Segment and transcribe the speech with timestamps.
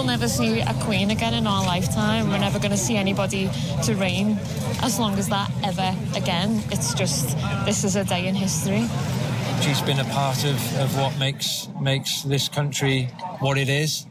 [0.00, 2.30] will never see a queen again in our lifetime.
[2.30, 3.50] We're never going to see anybody
[3.84, 4.38] to reign
[4.82, 6.62] as long as that ever again.
[6.70, 8.88] It's just, this is a day in history.
[9.60, 13.10] She's been a part of, of what makes makes this country
[13.40, 14.06] what it is.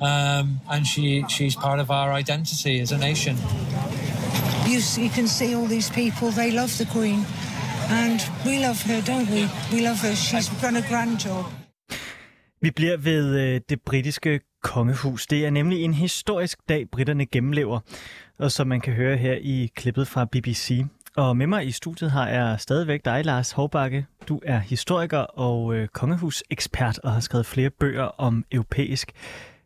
[0.00, 3.36] Um, and she, she's part of our identity as a nation.
[4.66, 7.24] You, you can see all these people, they love the Queen.
[7.88, 9.48] And we love her, don't we?
[9.72, 10.16] We love her.
[10.16, 11.44] She's done a grand job.
[12.62, 15.26] Vi bliver ved øh, det britiske kongehus.
[15.26, 17.80] Det er nemlig en historisk dag, britterne gennemlever,
[18.38, 20.84] og som man kan høre her i klippet fra BBC.
[21.16, 24.06] Og med mig i studiet har jeg stadigvæk dig, Lars Hovbakke.
[24.28, 29.12] Du er historiker og øh, kongehusekspert og har skrevet flere bøger om europæisk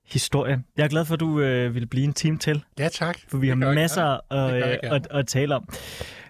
[0.04, 0.62] historie.
[0.76, 2.64] Jeg er glad for, at du øh, vil blive en time til.
[2.78, 3.18] Ja, tak.
[3.28, 5.68] For vi har masser at, jeg øh, at, at tale om.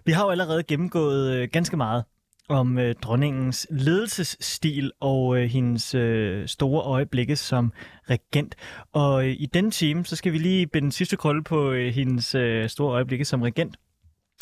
[0.04, 2.04] Vi har jo allerede gennemgået øh, ganske meget
[2.48, 7.72] om øh, dronningens ledelsesstil og øh, hendes øh, store øjeblikke som
[8.10, 8.54] regent.
[8.92, 11.94] Og øh, i den time, så skal vi lige binde den sidste krølle på øh,
[11.94, 13.76] hendes øh, store øjeblikke som regent.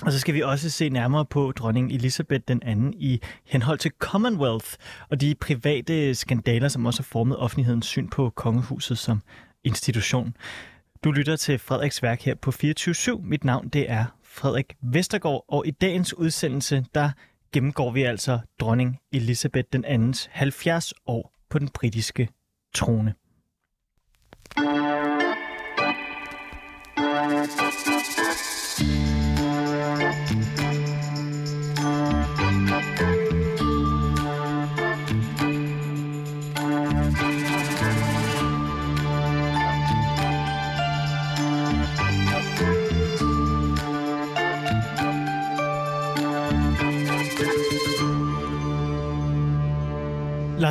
[0.03, 3.93] Og så skal vi også se nærmere på dronning Elisabeth den anden i henhold til
[3.99, 4.67] Commonwealth
[5.11, 9.21] og de private skandaler, som også har formet offentlighedens syn på kongehuset som
[9.65, 10.37] institution.
[11.05, 15.67] Du lytter til Frederiks værk her på 24 Mit navn det er Frederik Vestergaard, og
[15.67, 17.11] i dagens udsendelse, der
[17.53, 22.29] gennemgår vi altså dronning Elisabeth den andens 70 år på den britiske
[22.75, 23.15] trone.
[28.83, 29.12] Lars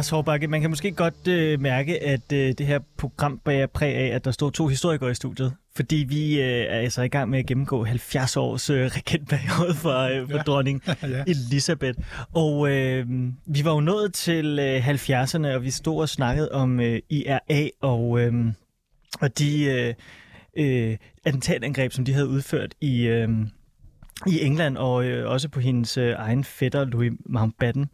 [0.10, 4.16] Hårbakke, man kan måske godt øh, mærke, at øh, det her program bærer præg af,
[4.16, 5.54] at der står to historikere i studiet.
[5.76, 10.00] Fordi vi øh, er altså i gang med at gennemgå 70 års øh, regentperiode for,
[10.00, 10.44] øh, for ja.
[10.52, 11.24] dronning Ja.
[11.28, 12.00] Elisabeth.
[12.34, 13.06] Og øh,
[13.46, 17.68] vi var jo nået til øh, 70'erne, og vi stod og snakkede om øh, IRA
[17.82, 18.34] og, øh,
[19.22, 19.94] og de øh,
[20.58, 23.02] øh, attentatangreb, som de havde udført i...
[23.02, 23.30] Øh,
[24.28, 27.90] i England, og øh, også på hendes øh, egen fætter, Louis Mountbatten.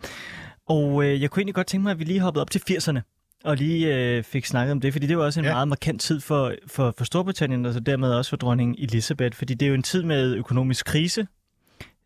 [0.67, 2.99] Og øh, jeg kunne egentlig godt tænke mig, at vi lige hoppede op til 80'erne,
[3.43, 5.53] og lige øh, fik snakket om det, fordi det var også en ja.
[5.53, 9.53] Meget markant tid for, for, for Storbritannien, og så dermed også for dronning Elizabeth, fordi
[9.53, 11.27] det er jo en tid med økonomisk krise.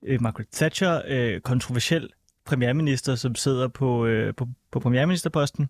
[0.04, 2.10] Øh, Margaret Thatcher, øh, kontroversiel
[2.46, 5.70] premierminister, som sidder på, øh, på, på premierministerposten,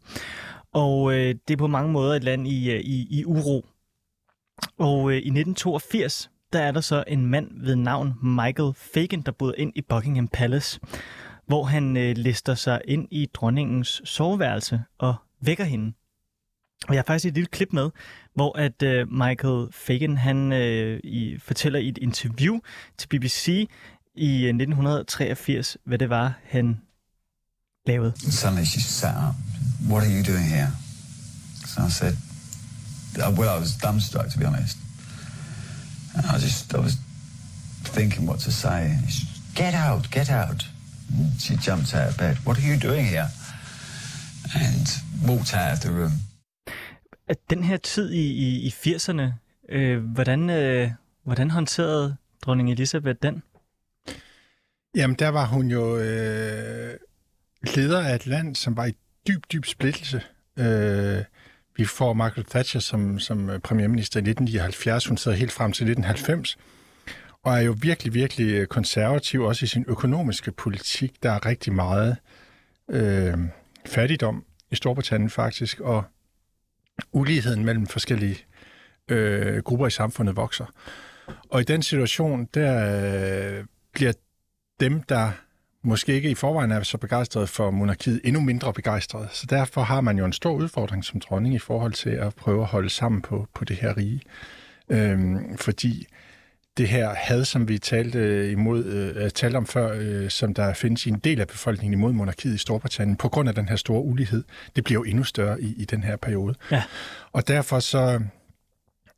[0.74, 3.66] og øh, det er på mange måder et land i, øh, i, i uro.
[4.78, 9.32] Og øh, i 1982, der er der så en mand ved navn Michael Fagan, der
[9.32, 10.80] bryder ind i Buckingham Palace,
[11.48, 15.94] hvor han øh, lister sig ind i dronningens soveværelse og vækker hende.
[16.88, 17.90] Og jeg har faktisk et lille klip med,
[18.36, 22.60] hvor at øh, Michael Fagan han øh, i, fortæller i et interview
[22.98, 23.70] til BBC
[24.16, 26.82] i øh, 1983, hvad det var, han
[27.88, 28.14] lavede.
[28.32, 29.36] Suddenly she sat up.
[29.90, 30.72] What are you doing here?
[31.66, 32.14] So I said,
[33.18, 34.78] uh, well, I was dumbstruck to be honest.
[36.16, 36.98] And I just, I was
[37.84, 38.98] thinking what to say.
[39.10, 40.66] She, get out, get out.
[41.40, 42.36] She jumped out of bed.
[42.46, 43.28] What are you doing here?
[44.56, 44.86] And
[45.30, 46.12] walked out of the room.
[47.28, 49.28] At den her tid i, i, i 80'erne,
[49.70, 50.92] øh, hvordan, øh,
[51.24, 53.44] hvordan håndterede dronning Elisabeth den?
[54.96, 56.98] Jamen, der var hun jo øh,
[57.76, 58.94] leder af et land, som var i
[59.28, 60.22] dyb, dyb splittelse.
[60.58, 61.24] Øh,
[61.78, 65.06] vi får Margaret Thatcher som, som øh, premierminister i 1979.
[65.06, 66.58] Hun sidder helt frem til 1990.
[67.44, 71.24] Og er jo virkelig, virkelig øh, konservativ, også i sin økonomiske politik.
[71.24, 72.18] Der er rigtig meget
[72.90, 73.38] øh,
[73.86, 76.04] fattigdom i Storbritannien faktisk, og
[77.12, 78.38] uligheden mellem forskellige
[79.08, 80.66] øh, grupper i samfundet vokser.
[81.50, 84.14] Og i den situation, der øh, bliver
[84.80, 85.32] dem, der
[85.84, 89.28] måske ikke i forvejen er så begejstrede for monarkiet, endnu mindre begejstrede.
[89.32, 92.62] Så derfor har man jo en stor udfordring som dronning i forhold til at prøve
[92.62, 94.22] at holde sammen på, på det her rige.
[94.90, 96.08] Øhm, fordi
[96.78, 101.06] det her had, som vi talte imod, øh, talte om før, øh, som der findes
[101.06, 104.02] i en del af befolkningen imod monarkiet i Storbritannien, på grund af den her store
[104.02, 104.44] ulighed,
[104.76, 106.56] det bliver jo endnu større i, i den her periode.
[106.72, 106.84] Ja.
[107.32, 108.22] Og derfor så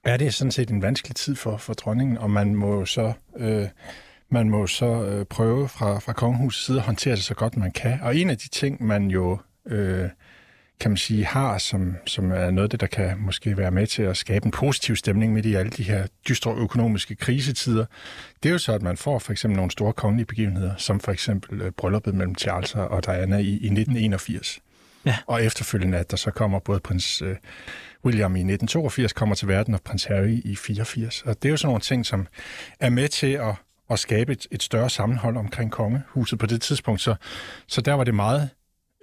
[0.04, 3.68] er det sådan set en vanskelig tid for, for dronningen, og man må så, øh,
[4.30, 7.72] man må så øh, prøve fra, fra kongehusets side at håndtere det så godt man
[7.72, 8.00] kan.
[8.02, 10.10] Og en af de ting, man jo øh,
[10.84, 13.88] kan man sige, har, som, som er noget af det, der kan måske være med
[13.88, 17.86] til at skabe en positiv stemning midt i alle de her dystre økonomiske krisetider,
[18.44, 21.12] det er jo så, at man får for eksempel nogle store kongelige begivenheder, som for
[21.12, 24.60] eksempel øh, brylluppet mellem Charles og Diana i, i 1981.
[25.06, 25.18] Ja.
[25.28, 27.36] Og efterfølgende, at der så kommer både prins øh,
[28.06, 31.22] William i 1982 kommer til verden, og prins Harry i 84.
[31.22, 32.28] Og det er jo sådan nogle ting, som
[32.80, 33.56] er med til at,
[33.90, 37.02] at skabe et, et større sammenhold omkring kongehuset på det tidspunkt.
[37.02, 37.16] Så,
[37.68, 38.50] så der var det meget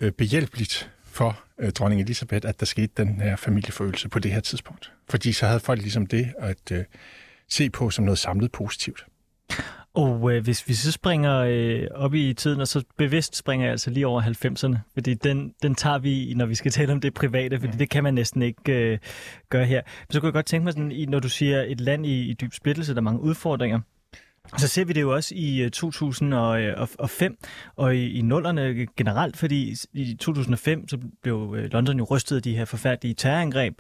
[0.00, 4.40] øh, behjælpeligt for øh, dronning Elisabeth, at der skete den her familieforøgelse på det her
[4.40, 4.92] tidspunkt.
[5.08, 6.84] Fordi så havde folk ligesom det at øh,
[7.48, 9.06] se på som noget samlet positivt.
[9.94, 13.72] Og øh, hvis vi så springer øh, op i tiden, og så bevidst springer jeg
[13.72, 17.14] altså lige over 90'erne, fordi den, den tager vi, når vi skal tale om det
[17.14, 18.98] private, fordi det kan man næsten ikke øh,
[19.48, 19.82] gøre her.
[20.08, 22.30] Men så kunne jeg godt tænke mig, sådan, i, når du siger et land i,
[22.30, 23.80] i dyb splittelse, der er mange udfordringer,
[24.58, 27.38] så ser vi det jo også i øh, 2005
[27.76, 32.42] og i, i nullerne generelt, fordi i 2005 så blev øh, London jo rystet af
[32.42, 33.74] de her forfærdelige terrorangreb,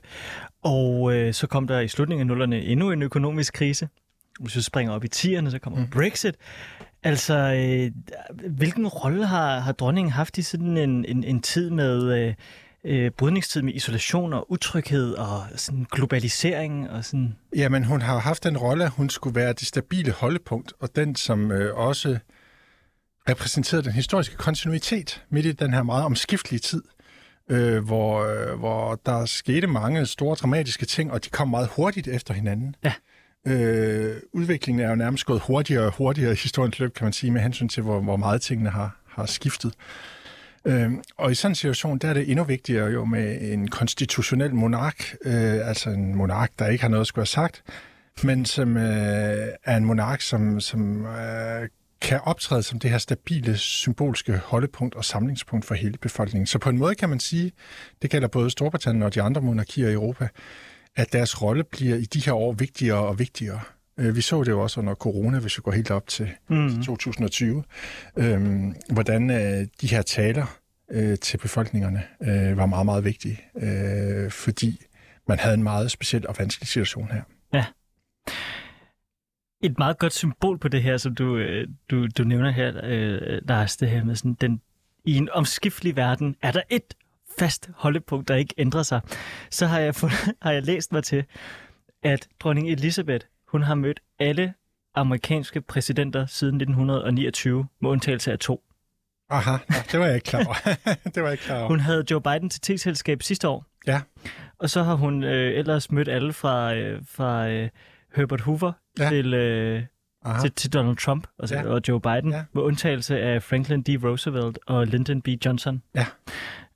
[0.62, 3.88] og øh, så kom der i slutningen af nullerne endnu en økonomisk krise.
[4.40, 5.90] Hvis vi springer op i 10'erne, så kommer mm.
[5.90, 6.34] Brexit.
[7.02, 7.90] Altså, øh,
[8.50, 12.34] hvilken rolle har, har dronningen haft i sådan en, en, en tid med øh,
[12.84, 17.36] øh, brydningstid med isolation og utryghed og sådan globalisering og sådan?
[17.56, 21.16] Jamen, hun har haft den rolle, at hun skulle være det stabile holdepunkt, og den,
[21.16, 22.18] som øh, også
[23.28, 26.82] repræsenterede den historiske kontinuitet midt i den her meget omskiftelige tid,
[27.50, 32.08] øh, hvor, øh, hvor der skete mange store dramatiske ting, og de kom meget hurtigt
[32.08, 32.74] efter hinanden.
[32.84, 32.92] Ja.
[33.46, 37.30] Øh, udviklingen er jo nærmest gået hurtigere og hurtigere i historiens løb, kan man sige,
[37.30, 39.74] med hensyn til, hvor, hvor meget tingene har, har skiftet.
[40.64, 44.54] Øh, og i sådan en situation, der er det endnu vigtigere jo med en konstitutionel
[44.54, 47.62] monark, øh, altså en monark, der ikke har noget at skulle have sagt,
[48.22, 51.68] men som øh, er en monark, som, som øh,
[52.00, 56.46] kan optræde som det her stabile, symbolske holdepunkt og samlingspunkt for hele befolkningen.
[56.46, 57.52] Så på en måde kan man sige,
[58.02, 60.28] det gælder både Storbritannien og de andre monarkier i Europa,
[60.96, 63.60] at deres rolle bliver i de her år vigtigere og vigtigere.
[63.98, 66.82] Øh, Vi så det jo også under corona, hvis vi går helt op til Mm.
[66.82, 67.64] 2020,
[68.16, 70.58] øhm, hvordan øh, de her taler
[70.90, 74.80] øh, til befolkningerne øh, var meget, meget vigtige, øh, fordi
[75.28, 77.22] man havde en meget speciel og vanskelig situation her.
[79.62, 83.38] Et meget godt symbol på det her, som du, øh, du, du nævner her, øh,
[83.48, 84.60] Lars, det her med sådan, den,
[85.04, 86.94] i en omskiftelig verden, er der et
[87.38, 89.00] fast holdepunkt, der ikke ændrer sig.
[89.50, 91.24] Så har jeg, fundet, har jeg læst mig til,
[92.02, 94.54] at dronning Elizabeth, hun har mødt alle
[94.94, 98.62] amerikanske præsidenter siden 1929, med undtagelse af to.
[99.30, 99.56] Aha,
[99.92, 100.54] det var jeg ikke klar over.
[101.14, 101.68] det var jeg ikke klar over.
[101.68, 103.66] Hun havde Joe Biden til teselskab sidste år.
[103.86, 104.00] Ja.
[104.58, 107.68] Og så har hun øh, ellers mødt alle fra, øh, fra øh,
[108.16, 109.08] Herbert Hoover Ja.
[109.08, 109.82] til, øh,
[110.24, 110.40] Aha.
[110.40, 111.62] til, til Donald Trump altså, Ja.
[111.62, 111.68] ja.
[111.68, 112.44] og Joe Biden, ja.
[112.52, 113.88] med undtagelse af Franklin D.
[114.04, 115.28] Roosevelt og Lyndon B.
[115.46, 115.82] Johnson.
[115.94, 116.06] Ja.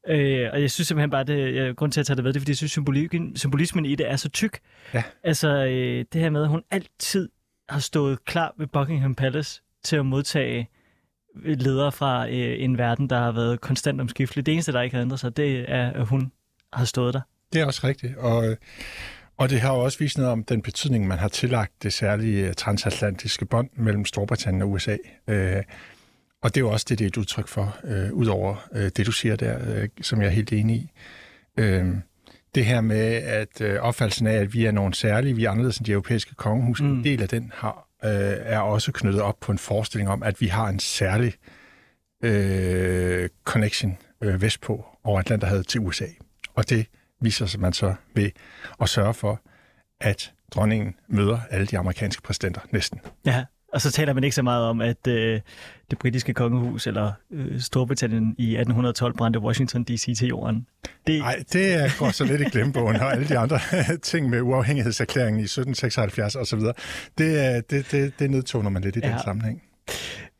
[0.08, 2.38] Øh, og jeg synes simpelthen bare, det jeg, grund til at tage det ved, det
[2.38, 4.58] er, fordi jeg synes, symbolikken, symbolismen i det er så tyk.
[4.94, 5.02] Ja.
[5.22, 7.28] Altså, øh, det her med, at hun altid
[7.68, 10.68] har stået klar ved Buckingham Palace til at modtage
[11.44, 14.46] ledere fra øh, en verden, der har været konstant omskiftelig.
[14.46, 16.32] Det eneste, der ikke har ændret sig, det er, at hun
[16.72, 17.20] har stået der.
[17.52, 18.56] Det er også rigtigt, og,
[19.36, 22.48] og det har jo også vist noget om den betydning, man har tillagt det særlige
[22.48, 24.96] øh, transatlantiske bånd mellem Storbritannien og USA.
[25.28, 25.62] Øh,
[26.44, 29.06] og det er jo også det, det er et udtryk for, øh, udover øh, det,
[29.06, 30.90] du siger der, øh, som jeg er helt enig i.
[31.58, 31.94] Øh,
[32.54, 35.78] det her med, at øh, opfattelsen af, at vi er nogle særlige, vi er anderledes
[35.78, 36.82] end de europæiske kongehus.
[36.82, 36.92] Mm.
[36.92, 40.40] en del af den har, øh, er også knyttet op på en forestilling om, at
[40.40, 41.34] vi har en særlig
[42.22, 46.06] øh, connection øh, vestpå over Atlanterhavet til USA.
[46.54, 46.86] Og det
[47.20, 48.30] viser sig man så ved
[48.80, 49.40] at sørge for,
[50.00, 53.00] at dronningen møder alle de amerikanske præsidenter næsten.
[53.26, 55.40] Ja, og så taler man ikke så meget om, at øh,
[55.90, 60.16] det britiske kongehus eller øh, Storbritannien i 1812 brændte Washington D.C.
[60.18, 60.66] til jorden.
[61.06, 63.58] Det, Nej, det er- går så lidt i glemmebogen, og alle de andre
[64.02, 66.60] ting med uafhængighedserklæringen i 1776 osv.,
[67.18, 69.10] det, er- det, det, det nedtoner man lidt i ja.
[69.10, 69.62] den sammenhæng.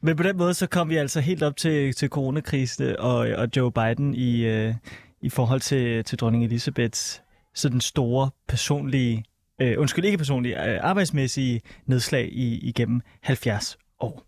[0.02, 3.48] Men på den måde, så kom vi altså helt op til, til coronakrisen og, og
[3.56, 4.74] Joe Biden i, øh,
[5.22, 7.22] i forhold til, til dronning Elisabeths
[7.54, 9.24] sådan store personlige,
[9.60, 14.26] øh, undskyld ikke personlige, øh, arbejdsmæssige nedslag i, igennem 70 år.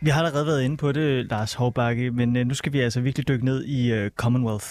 [0.00, 3.00] Vi har allerede været inde på det, Lars Hovbakke, men øh, nu skal vi altså
[3.00, 4.66] virkelig dykke ned i øh, Commonwealth.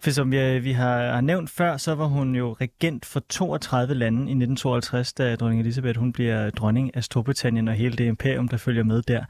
[0.00, 3.94] For som vi, vi har, har nævnt før, så var hun jo regent for 32
[3.94, 8.48] lande i 1952, da dronning Elisabeth hun bliver dronning af Storbritannien og hele det imperium,
[8.48, 9.24] der følger med der.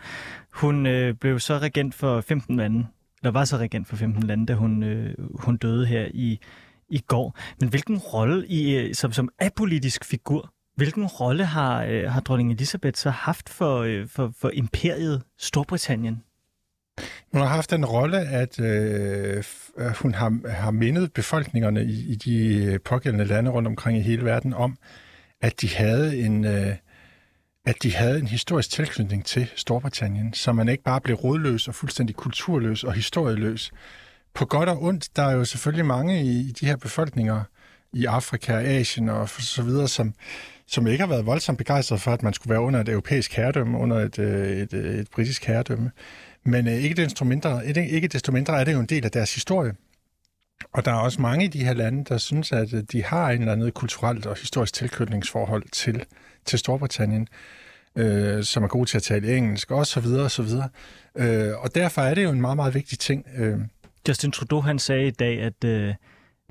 [0.52, 2.86] Hun øh, blev så regent for 15 lande,
[3.22, 6.38] eller var så regent for 15 lande, da hun, øh, hun døde her i,
[6.88, 7.38] i går.
[7.60, 12.52] Men hvilken rolle i, øh, som, som apolitisk figur, hvilken rolle har, øh, har dronning
[12.52, 16.22] Elisabeth så haft for, øh, for, for imperiet Storbritannien?
[17.32, 19.44] Hun har haft den rolle, at øh,
[20.02, 24.24] hun har, har mindet befolkningerne i, i de øh, pågældende lande rundt omkring i hele
[24.24, 24.78] verden om,
[25.40, 26.74] at de havde en, øh,
[27.66, 31.74] at de havde en historisk tilknytning til Storbritannien, så man ikke bare blev rodløs og
[31.74, 33.72] fuldstændig kulturløs og historieløs.
[34.34, 37.42] På godt og ondt, der er jo selvfølgelig mange i, i de her befolkninger
[37.92, 40.14] i Afrika Asien og så videre, som,
[40.66, 43.78] som ikke har været voldsomt begejstret for, at man skulle være under et europæisk herredømme,
[43.78, 45.90] under et, øh, et, et, et britisk herredømme.
[46.46, 49.10] Men øh, ikke, desto mindre, ikke, ikke desto mindre er det jo en del af
[49.10, 49.74] deres historie.
[50.72, 53.30] Og der er også mange i de her lande, der synes, at øh, de har
[53.30, 56.04] en eller anden kulturelt og historisk tilknytningsforhold til,
[56.44, 57.28] til Storbritannien,
[57.96, 60.68] øh, som er gode til at tale engelsk, og så videre, og så videre.
[61.16, 63.26] Øh, og derfor er det jo en meget, meget vigtig ting.
[63.36, 63.58] Øh.
[64.08, 65.94] Justin Trudeau, han sagde i dag, at øh,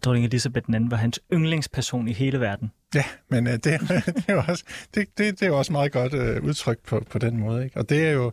[0.04, 2.72] dronning Elisabeth II var hans yndlingsperson i hele verden.
[2.96, 3.64] Ja, men øh, det,
[4.16, 4.64] det, er jo også,
[4.96, 7.64] det, det, det er jo også meget godt øh, udtrykt på, på den måde.
[7.64, 7.78] Ikke?
[7.78, 8.32] Og det er jo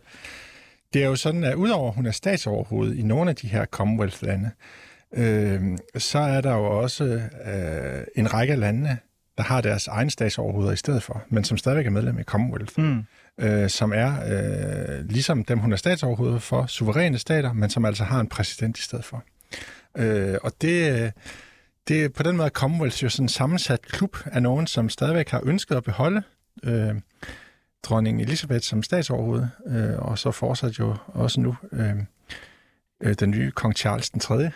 [0.93, 3.65] det er jo sådan, at udover at hun er statsoverhoved i nogle af de her
[3.65, 4.51] Commonwealth-lande,
[5.13, 7.03] øh, så er der jo også
[7.45, 8.97] øh, en række lande,
[9.37, 12.79] der har deres egen statsoverhoveder i stedet for, men som stadigvæk er medlem i Commonwealth,
[12.79, 13.03] mm.
[13.37, 18.03] øh, som er øh, ligesom dem, hun er statsoverhoved for, suveræne stater, men som altså
[18.03, 19.23] har en præsident i stedet for.
[19.97, 21.11] Øh, og det,
[21.87, 25.29] det er på den måde Commonwealth jo sådan en sammensat klub af nogen, som stadigvæk
[25.29, 26.23] har ønsket at beholde
[26.63, 26.95] øh,
[27.83, 31.95] dronning Elisabeth som statsoverhoved, øh, og så fortsat jo også nu øh,
[33.03, 34.35] øh, den nye kong Charles den 3.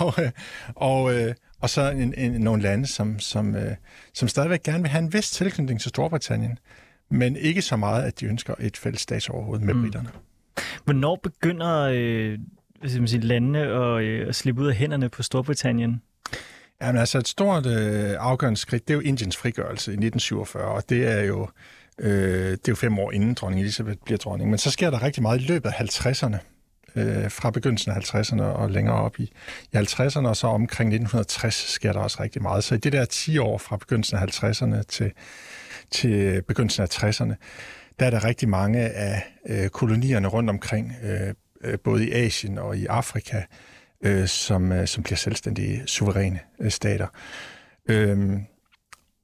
[0.00, 0.30] og, øh,
[0.74, 3.74] og, øh, og så en, en, nogle lande, som, som, øh,
[4.14, 6.58] som stadigvæk gerne vil have en vis tilknytning til Storbritannien,
[7.10, 9.82] men ikke så meget, at de ønsker et fælles statsoverhoved med mm.
[9.82, 10.08] britterne.
[10.84, 12.38] Hvornår begynder øh,
[12.86, 16.02] sige, landene at, øh, at slippe ud af hænderne på Storbritannien?
[16.82, 20.88] Jamen altså et stort øh, afgørende skridt, det er jo Indiens frigørelse i 1947, og
[20.88, 21.48] det er jo
[22.00, 24.50] Øh, det er jo fem år inden dronning Elisabeth bliver dronning.
[24.50, 26.36] Men så sker der rigtig meget i løbet af 50'erne.
[26.96, 29.32] Øh, fra begyndelsen af 50'erne og længere op i,
[29.72, 32.64] i 50'erne, og så omkring 1960 sker der også rigtig meget.
[32.64, 35.12] Så i det der 10 år fra begyndelsen af 50'erne til,
[35.90, 37.34] til begyndelsen af 60'erne,
[37.98, 41.34] der er der rigtig mange af øh, kolonierne rundt omkring, øh,
[41.64, 43.42] øh, både i Asien og i Afrika,
[44.04, 47.06] øh, som, øh, som bliver selvstændige, suveræne øh, stater.
[47.88, 48.40] Øh,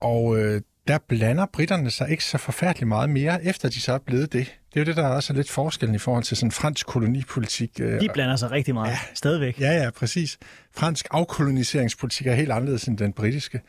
[0.00, 3.98] og øh, der blander britterne sig ikke så forfærdeligt meget mere, efter de så er
[3.98, 4.46] blevet det.
[4.74, 7.80] Det er jo det, der er også lidt forskellen i forhold til sådan fransk kolonipolitik.
[7.80, 9.60] Øh, de blander sig rigtig meget, ja, stadigvæk.
[9.60, 10.38] Ja, ja, præcis.
[10.74, 13.60] Fransk afkoloniseringspolitik er helt anderledes end den britiske.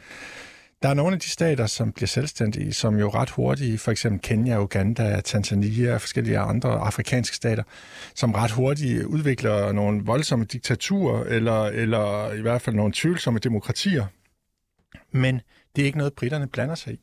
[0.84, 4.22] Der er nogle af de stater, som bliver selvstændige, som jo ret hurtigt, for eksempel
[4.22, 7.64] Kenya, Uganda, Tanzania og forskellige andre afrikanske stater,
[8.16, 14.06] som ret hurtigt udvikler nogle voldsomme diktaturer, eller, eller i hvert fald nogle tvivlsomme demokratier.
[15.12, 15.42] Men
[15.76, 17.00] det er ikke noget, britterne blander sig i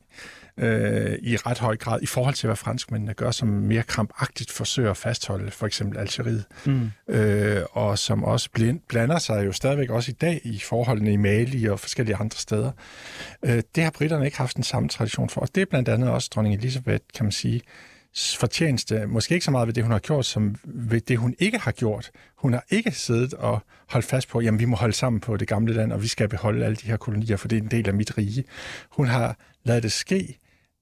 [0.60, 4.90] øh, i ret høj grad, i forhold til, hvad franskmændene gør, som mere krampagtigt forsøger
[4.90, 6.90] at fastholde for eksempel Algeriet, mm.
[7.08, 11.16] øh, og som også blind, blander sig jo stadigvæk også i dag i forholdene i
[11.16, 12.72] Mali og forskellige andre steder.
[13.44, 16.10] Øh, det har britterne ikke haft den samme tradition for, og det er blandt andet
[16.10, 17.62] også dronning Elisabeth, kan man sige,
[18.14, 21.58] fortjeneste, måske ikke så meget ved det, hun har gjort, som ved det, hun ikke
[21.58, 22.10] har gjort.
[22.36, 25.48] Hun har ikke siddet og holdt fast på, jamen vi må holde sammen på det
[25.48, 27.88] gamle land, og vi skal beholde alle de her kolonier, for det er en del
[27.88, 28.44] af mit rige.
[28.90, 30.38] Hun har lavet det ske,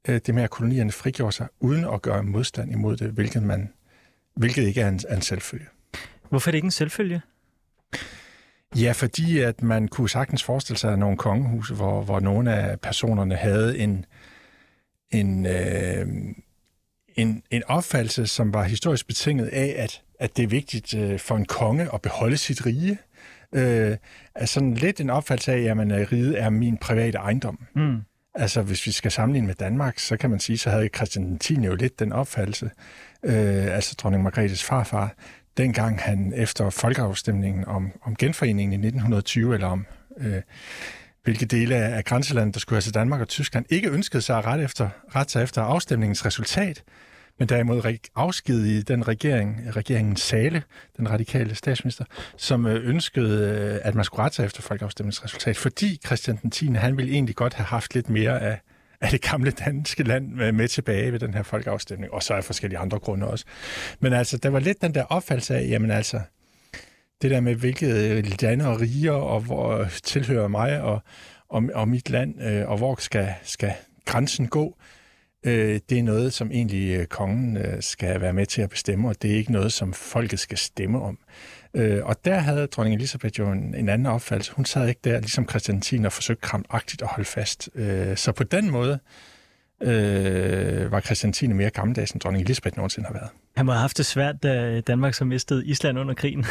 [0.09, 3.73] øh, det med at kolonierne frigjorde sig, uden at gøre modstand imod det, hvilket, man,
[4.37, 5.67] hvilket ikke er en, en selvfølge.
[6.29, 7.21] Hvorfor er det ikke en selvfølge?
[8.77, 13.35] Ja, fordi at man kunne sagtens forestille sig nogle kongehuse, hvor, hvor nogle af personerne
[13.35, 14.05] havde en,
[15.11, 16.07] en øh,
[17.19, 21.37] en, en opfattelse, som var historisk betinget af, at, at det er vigtigt øh, for
[21.37, 22.99] en konge at beholde sit rige.
[23.55, 23.97] Øh,
[24.35, 27.67] altså sådan lidt en opfattelse af, at at riget er min private ejendom.
[27.75, 27.97] Mm.
[28.35, 31.55] Altså, hvis vi skal sammenligne med Danmark, så kan man sige, så havde Christian 10.
[31.55, 32.71] jo lidt den opfattelse.
[33.23, 35.15] Øh, altså dronning Margrethes farfar,
[35.57, 39.87] dengang han efter folkeafstemningen om, om genforeningen i 1920, eller om
[40.19, 40.43] øh,
[41.25, 44.47] hvilke dele af grænselandet, der skulle have til Danmark og Tyskland, ikke ønskede sig at
[44.47, 46.83] rette efter, rette sig efter afstemningens resultat,
[47.38, 50.62] men derimod afskedige den regering, regeringen Sale,
[50.97, 52.04] den radikale statsminister,
[52.37, 56.66] som øh, ønskede, øh, at man skulle rette sig efter folkeafstemningsresultat, fordi Christian den 10.
[56.66, 58.61] han ville egentlig godt have haft lidt mere af,
[59.00, 62.78] af det gamle danske land med tilbage ved den her folkeafstemning, og så af forskellige
[62.78, 63.45] andre grunde også.
[64.00, 66.21] Men altså, der var lidt den der opfattelse af, jamen altså,
[67.23, 71.02] det der med, hvilket øh, lande og riger, og hvor tilhører mig og,
[71.49, 73.73] og, og mit land, og hvor skal, skal
[74.04, 74.76] grænsen gå,
[75.47, 79.09] øh, det er noget, som egentlig øh, kongen øh, skal være med til at bestemme,
[79.09, 81.18] og det er ikke noget, som folket skal stemme om.
[81.75, 84.52] Øh, og der havde dronning Elisabeth jo en, en anden opfattelse.
[84.52, 87.68] Hun sad ikke der, ligesom Christian 10, og forsøgte kramagtigt at holde fast.
[87.75, 88.99] Øh, så på den måde
[89.83, 93.28] øh, var Christian 10 mere gammeldags, end dronning Elisabeth nogensinde har været.
[93.57, 96.47] Han må have haft det svært, da Danmark så mistede Island under krigen.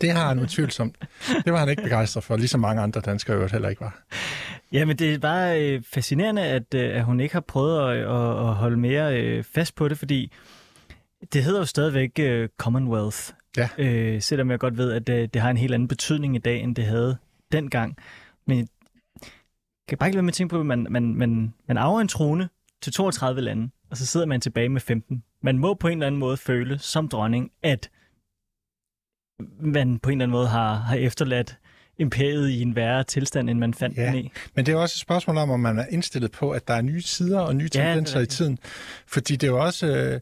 [0.00, 0.96] Det har han utvivlsomt.
[1.44, 4.02] Det var han ikke begejstret for, ligesom mange andre danskere jo heller ikke var.
[4.72, 8.48] Jamen, det er bare øh, fascinerende, at, øh, at hun ikke har prøvet at, at,
[8.48, 10.32] at holde mere øh, fast på det, fordi
[11.32, 13.32] det hedder jo stadigvæk øh, Commonwealth.
[13.56, 13.68] Ja.
[13.78, 16.60] Øh, selvom jeg godt ved, at det, det har en helt anden betydning i dag,
[16.60, 17.16] end det havde
[17.52, 17.96] dengang.
[18.46, 18.66] Men jeg
[19.88, 22.08] kan bare ikke lade med at tænke på, at man, man, man, man arver en
[22.08, 22.48] trone
[22.82, 25.24] til 32 lande, og så sidder man tilbage med 15.
[25.42, 27.90] Man må på en eller anden måde føle som dronning, at
[29.60, 31.58] man på en eller anden måde har, har efterladt
[32.00, 34.06] imperiet i en værre tilstand, end man fandt Ja.
[34.06, 34.32] den i.
[34.54, 36.82] Men det er også et spørgsmål om, om man er indstillet på, at der er
[36.82, 38.36] nye sider og nye Ja, er tendenser i rigtigt.
[38.36, 38.58] tiden.
[39.06, 39.86] Fordi det er jo også...
[39.86, 40.20] Øh,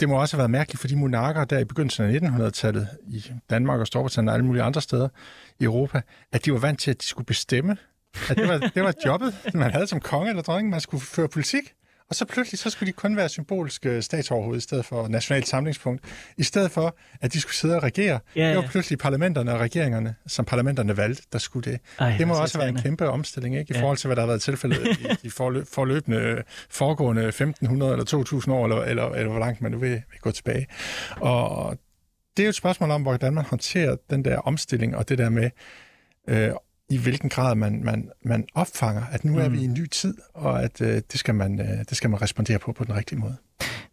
[0.00, 3.24] det må også have været mærkeligt for de monarker der i begyndelsen af 1900-tallet i
[3.50, 5.08] Danmark og Storbritannien og alle mulige andre steder
[5.60, 6.00] i Europa,
[6.32, 7.76] at de var vant til, at de skulle bestemme.
[8.30, 10.70] At det var, det var jobbet, man havde som konge eller dronning.
[10.70, 11.72] Man skulle føre politik.
[12.08, 16.04] Og så pludselig så skulle de kun være symbolske statsoverhoved i stedet for nationalt samlingspunkt.
[16.36, 18.20] I stedet for, at de skulle sidde og regere.
[18.36, 18.68] Ja, Det var ja.
[18.68, 21.80] pludselig parlamenterne og regeringerne, som parlamenterne valgte, der skulle det.
[21.98, 22.98] Ej, Det må også være en irriterende.
[22.98, 23.70] kæmpe omstilling, ikke?
[23.74, 23.82] I Ja.
[23.82, 28.54] forhold til, hvad der har været tilfældet i de forløb, forløbende, foregående 1500 eller 2000
[28.54, 30.66] år, eller, eller, eller hvor langt man nu vil, vil gå tilbage.
[31.16, 31.78] Og
[32.36, 35.28] det er jo et spørgsmål om, hvordan man håndterer den der omstilling, og det der
[35.28, 35.50] med,
[36.28, 36.50] øh,
[36.90, 40.14] i hvilken grad man, man, man opfanger, at nu er vi i en ny tid,
[40.34, 43.18] og at øh, det, skal man, øh, det skal man respondere på på den rigtige
[43.18, 43.36] måde.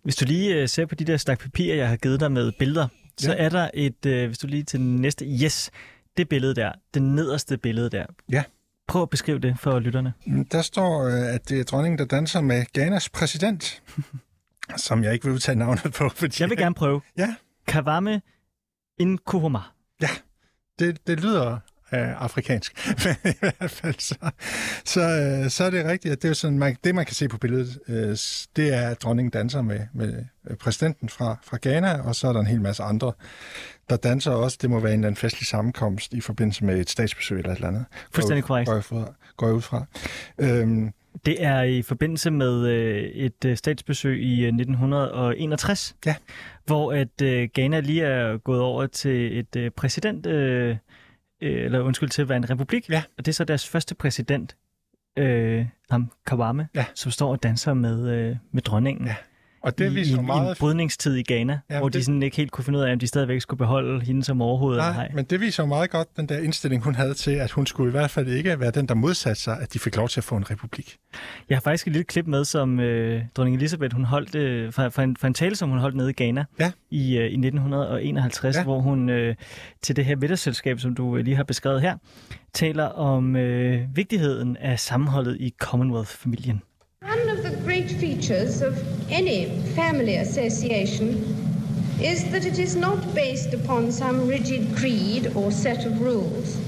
[0.04, 2.52] Hvis du lige øh, ser på de der stak papirer, jeg har givet dig med
[2.60, 3.44] billeder, så Ja.
[3.46, 5.72] er der et, øh, hvis du lige til næste, yes,
[6.18, 8.06] det billede der, det nederste billede der.
[8.32, 8.44] Ja.
[8.88, 10.14] Prøv at beskrive det for lytterne.
[10.28, 13.84] Mm, Der står, øh, at det er dronningen, der danser med Ghanas præsident,
[14.78, 16.10] som jeg ikke vil udtale navnet på.
[16.10, 17.02] Fordi Jeg vil gerne prøve.
[17.18, 17.36] Ja.
[17.68, 18.22] Kawame
[19.00, 19.62] Nkrumah.
[20.80, 21.58] det, det lyder
[21.94, 24.16] øh, afrikansk, men i hvert fald så,
[24.86, 27.28] så, øh, så er det rigtigt, at det er sådan, man, det man kan se
[27.28, 28.18] på billedet, øh,
[28.56, 32.34] det er, at dronningen danser med, med øh, præsidenten fra, fra Ghana, og så er
[32.34, 33.12] der en hel masse andre,
[33.90, 34.58] der danser også.
[34.62, 37.56] Det må være en eller anden festlig sammenkomst i forbindelse med et statsbesøg eller et
[37.56, 37.86] eller andet.
[38.14, 38.68] Fuldstændig korrekt.
[38.68, 39.86] Går jeg, fra, går jeg ud fra.
[40.38, 40.92] Øhm,
[41.26, 46.16] Det er i forbindelse med øh, et øh, statsbesøg i øh, 1961, Ja.
[46.66, 50.76] hvor at øh, Ghana lige er gået over til et øh, præsident, øh, øh,
[51.42, 52.90] eller undskyld, til at være en republik.
[52.90, 53.04] Ja.
[53.18, 54.56] Og det er så deres første præsident,
[55.18, 56.86] øh, ham Kawame, Ja.
[56.96, 59.08] som står og danser med, øh, med dronningen.
[59.08, 59.16] Ja,
[59.62, 62.06] og det viser i, jo i en meget brydningstid i Ghana, Ja, hvor de det-
[62.06, 64.74] sådan ikke helt kunne finde ud af, om de stadigvæk skulle beholde hende som overhoved
[64.76, 65.12] eller Nej, ej.
[65.16, 67.90] men det viser jo meget godt den der indstilling, hun havde til, at hun skulle
[67.90, 70.24] i hvert fald ikke være den, der modsatte sig, at de fik lov til at
[70.24, 70.98] få en republik.
[71.50, 74.88] Jeg har faktisk et lille klip med, som øh, dronning Elisabeth hun holdt øh, fra,
[74.88, 76.72] fra, en, fra en tale, som hun holdt nede i Ghana Ja.
[76.92, 78.64] i, øh, i 1951, Ja.
[78.64, 79.36] hvor hun øh,
[79.82, 81.98] til det her middagsselskab, som du øh, lige har beskrevet her,
[82.54, 86.62] taler om øh, vigtigheden af sammenholdet i Commonwealth-familien.
[87.04, 88.78] One of the great features of
[89.10, 91.18] any family association
[92.00, 96.60] is that it is not based upon some rigid creed or set of rules.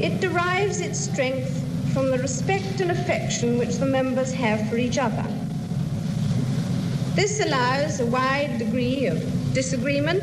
[0.00, 1.60] It derives its strength
[1.92, 5.26] from the respect and affection which the members have for each other.
[7.16, 9.20] This allows a wide degree of
[9.54, 10.22] disagreement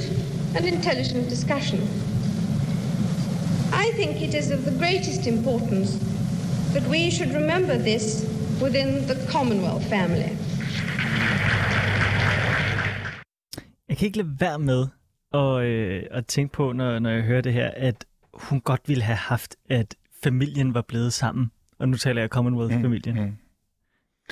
[0.55, 1.82] and intelligent discussion.
[3.73, 5.99] I think it is of the greatest importance
[6.71, 8.25] that we should remember this
[8.63, 10.30] within the Commonwealth family.
[13.89, 14.88] Jeg kan ikke lade være med
[15.34, 19.04] at, øh, at tænke på, når, når jeg hører det her, at hun godt ville
[19.04, 21.52] have haft, at familien var blevet sammen.
[21.80, 23.15] Og nu taler jeg Commonwealth-familien.
[23.15, 23.38] Mm, mm.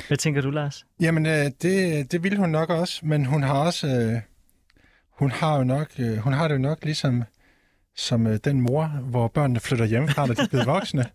[0.08, 0.86] Hvad tænker du, Lars?
[1.00, 3.88] Jamen, øh, det, det ville hun nok også, men hun har også...
[3.88, 4.22] Øh,
[5.12, 7.24] hun har jo nok, øh, hun har det jo nok ligesom
[7.96, 11.06] som øh, den mor, hvor børnene flytter hjemmefra, når de er blevet voksne.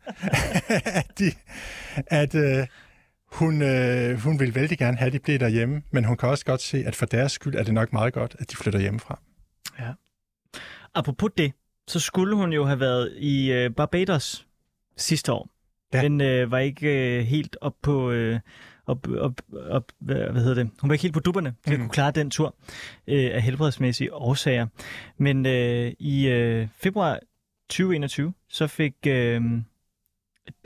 [1.00, 1.32] at de,
[2.06, 2.66] at øh,
[3.32, 6.44] hun, øh, hun vil vældig gerne have, at de bliver derhjemme, men hun kan også
[6.44, 9.20] godt se, at for deres skyld er det nok meget godt, at de flytter hjemmefra.
[10.94, 11.52] Apropos det,
[11.88, 14.46] så skulle hun jo have været i øh, Barbados
[14.96, 15.48] sidste år,
[15.94, 16.02] Ja.
[16.02, 18.10] men øh, var ikke øh, helt op på...
[18.10, 18.40] Øh,
[18.86, 19.32] op, op,
[19.70, 20.70] op, hvad, hvad hedder det?
[20.80, 21.86] Hun var ikke helt på dupperne til at Mhm.
[21.88, 22.54] kunne klare den tur
[23.06, 24.66] øh, af helbredsmæssige årsager.
[25.18, 27.18] Men øh, i øh, februar
[27.68, 29.42] 2021, så fik øh,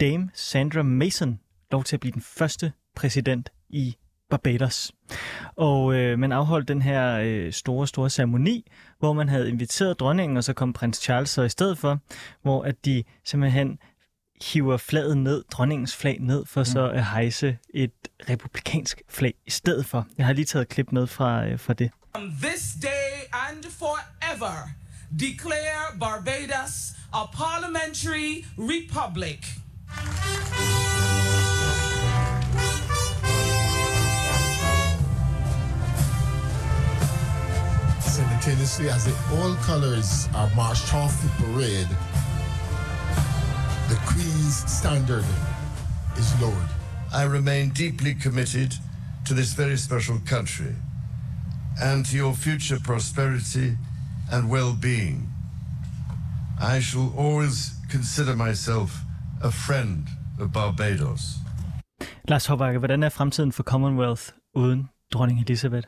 [0.01, 1.41] Dame Sandra Mason
[1.73, 3.97] lov til at blive den første præsident i
[4.31, 4.93] Barbados.
[5.57, 8.67] Og øh, man afholdt den her øh, store, store ceremoni,
[8.99, 11.99] hvor man havde inviteret dronningen, og så kom prins Charles så i stedet for,
[12.43, 13.79] hvor at de simpelthen
[14.43, 17.93] hiver flaget ned, dronningens flag ned, for så at hejse et
[18.29, 20.07] republikansk flag i stedet for.
[20.19, 21.91] Jeg har lige taget et klip med fra, øh, fra det.
[22.15, 24.71] From this day and forever,
[25.21, 29.41] declare Barbados a parliamentary republic.
[38.17, 41.89] Simultaneously as the all colors are marched off the parade.
[43.91, 45.25] the Queen's standard
[46.17, 46.71] is lowered.
[47.13, 48.73] I remain deeply committed
[49.27, 50.75] to this very special country
[51.83, 53.77] and to your future prosperity
[54.33, 55.29] and well-being.
[56.59, 58.99] I shall always consider myself
[59.43, 60.09] a friend
[60.41, 61.37] of Barbados.
[62.29, 65.85] Lars Håbakke, hvordan er fremtiden for Commonwealth uden dronning Elizabeth?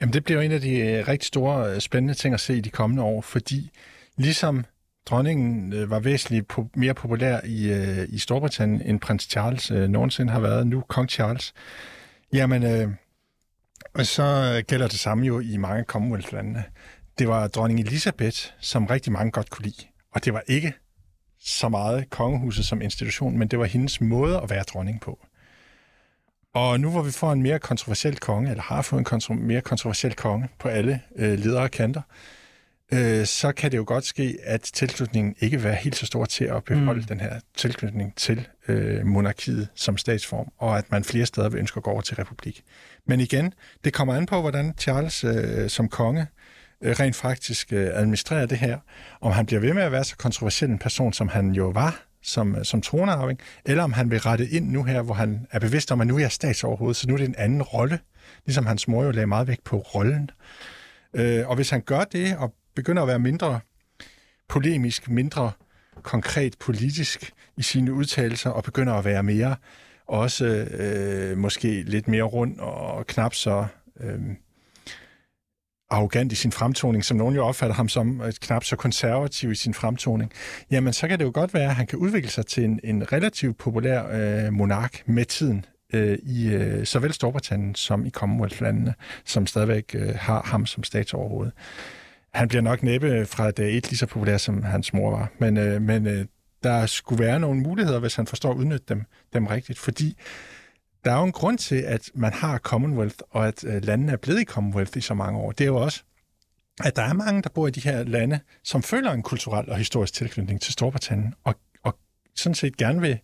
[0.00, 2.60] Jamen, det bliver en af de øh, rigtig store øh, spændende ting at se i
[2.60, 3.70] de kommende år, fordi
[4.16, 4.64] ligesom
[5.06, 7.72] dronningen øh, var væsentligt po- mere populær i,
[8.08, 11.54] i Storbritannien, end prins Charles øh, nogensinde har været, nu kong Charles,
[12.32, 12.88] jamen, øh,
[13.94, 16.64] og så gælder det samme jo i mange Commonwealth-landene.
[17.18, 20.72] Det var dronning Elizabeth, som rigtig mange godt kunne lide, og det var ikke
[21.40, 25.18] så meget kongehuset som institution, men det var hendes måde at være dronning på.
[26.54, 29.60] Og nu hvor vi får en mere kontroversiel konge, eller har fået en kontro- mere
[29.60, 32.02] kontroversiel konge på alle øh, ledere og kanter,
[32.92, 36.44] øh, så kan det jo godt ske, at tilslutningen ikke være helt så stor til
[36.44, 37.06] at beholde mm.
[37.06, 41.76] den her tilknytning til øh, monarkiet som statsform, og at man flere steder vil ønske
[41.76, 42.62] at gå over til republik.
[43.06, 46.26] Men igen, det kommer an på, hvordan Charles øh, som konge
[46.80, 48.78] øh, rent faktisk øh, administrerer det her,
[49.20, 52.09] om han bliver ved med at være så kontroversiel en person, som han jo var
[52.22, 55.58] som, øh, som tronarving, eller om han vil rette ind nu her, hvor han er
[55.58, 57.98] bevidst om, at nu er jeg statsoverhoved, så nu er det en anden rolle,
[58.46, 60.30] ligesom hans mor jo lagde meget vægt på rollen.
[61.14, 63.60] Øh, og hvis han gør det, og begynder at være mindre
[64.48, 65.52] polemisk, mindre
[66.02, 69.56] konkret politisk i sine udtalelser, og begynder at være mere
[70.06, 73.66] også øh, måske lidt mere rund og knap så
[74.00, 74.20] øh,
[75.90, 79.74] arrogant i sin fremtoning, som nogen jo opfatter ham som knap så konservativ i sin
[79.74, 80.32] fremtoning,
[80.70, 83.12] jamen så kan det jo godt være, at han kan udvikle sig til en, en
[83.12, 89.46] relativt populær øh, monark med tiden øh, i øh, såvel Storbritannien som i Commonwealth-landene, som
[89.46, 91.50] stadigvæk øh, har ham som statsoverhoved.
[92.34, 95.56] Han bliver nok næppe fra dag et lige så populær, som hans mor var, men,
[95.56, 96.24] øh, men øh,
[96.62, 100.16] der skulle være nogle muligheder, hvis han forstår at udnytte dem, dem rigtigt, fordi
[101.04, 104.16] der er jo en grund til, at man har Commonwealth, og at øh, landene er
[104.16, 105.52] blevet i Commonwealth i så mange år.
[105.52, 106.02] Det er jo også,
[106.84, 109.76] at der er mange, der bor i de her lande, som føler en kulturel og
[109.76, 111.98] historisk tilknytning til Storbritannien, og, og
[112.34, 113.18] sådan set gerne vil,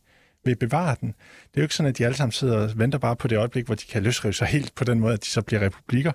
[0.44, 1.08] vil bevare den.
[1.08, 3.38] Det er jo ikke sådan, at de alle sammen sidder og venter bare på det
[3.38, 6.12] øjeblik, hvor de kan løsrive sig helt på den måde, at de så bliver republikker.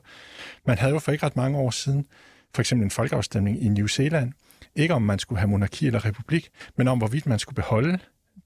[0.68, 2.06] Man havde jo for ikke ret mange år siden
[2.54, 4.34] for eksempel en folkeafstemning i New Zealand,
[4.76, 8.00] ikke om man skulle have monarki eller republik, men om hvorvidt man skulle beholde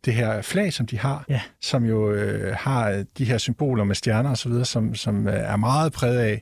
[0.05, 1.41] det her flag, som de har, ja.
[1.61, 5.33] som jo øh, har de her symboler med stjerner og så videre, som, som øh,
[5.33, 6.41] er meget præget af,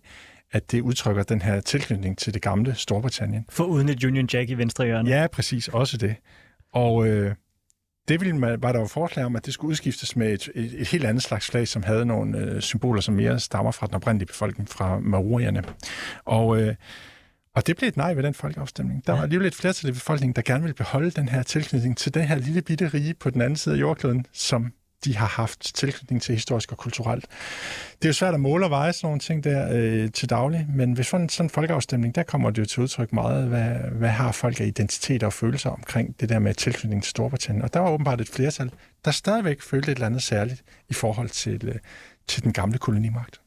[0.52, 3.46] at det udtrykker den her tilknytning til det gamle Storbritannien.
[3.50, 5.10] For uden et Union Jack i venstre hjørne.
[5.10, 5.68] Ja, præcis.
[5.68, 6.16] Også det.
[6.74, 7.36] Og øh,
[8.08, 10.82] det ville man, var der jo forslag om, at det skulle udskiftes med et, et,
[10.82, 13.96] et helt andet slags flag, som havde nogle øh, symboler, som mere stammer fra den
[13.96, 15.64] oprindelige befolkning, fra maorierne.
[16.26, 16.76] Og øh,
[17.56, 19.08] og det blev et nej ved den folkeafstemning.
[19.08, 22.14] Der var alligevel et flertal i befolkningen, der gerne ville beholde den her tilknytning til
[22.14, 24.74] den her lille bitte rige på den anden side af jordkloden, som
[25.06, 27.26] de har haft tilknytning til historisk og kulturelt.
[28.02, 30.68] Det er jo svært at måle og veje sådan nogle ting der øh, til daglig,
[30.76, 34.32] men hvis sådan en folkeafstemning, der kommer det jo til udtryk meget, hvad, hvad har
[34.32, 37.64] folk af identitet og følelser omkring det der med tilknytning til Storbritannien.
[37.64, 38.72] Og der var åbenbart et flertal,
[39.06, 41.76] der stadigvæk følte et eller andet særligt i forhold til, øh,
[42.28, 43.42] til den gamle kolonimagt.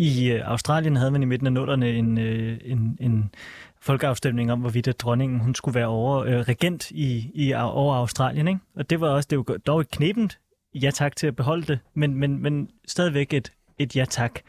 [0.00, 3.34] I øh, Australien havde man i midten af nullerne en, øh, en, en
[3.80, 8.48] folkeafstemning om, hvorvidt at dronningen hun skulle være over, øh, regent i, i, over Australien.
[8.48, 8.60] Ikke?
[8.76, 10.38] Og det var også det var dog et knebent
[10.74, 14.40] ja tak til at beholde det, men, men, men stadigvæk et, et ja tak.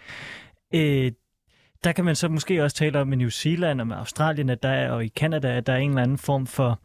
[0.73, 1.11] Øh,
[1.83, 4.63] der kan man så måske også tale om i New Zealand og med Australien, at
[4.63, 6.79] der er, og i Kanada, at der er en eller anden form for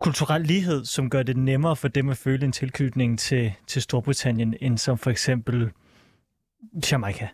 [0.00, 4.54] kulturel lighed, som gør det nemmere for dem at føle en tilknytning til, til Storbritannien,
[4.60, 5.70] end som for eksempel
[6.92, 7.28] Jamaica.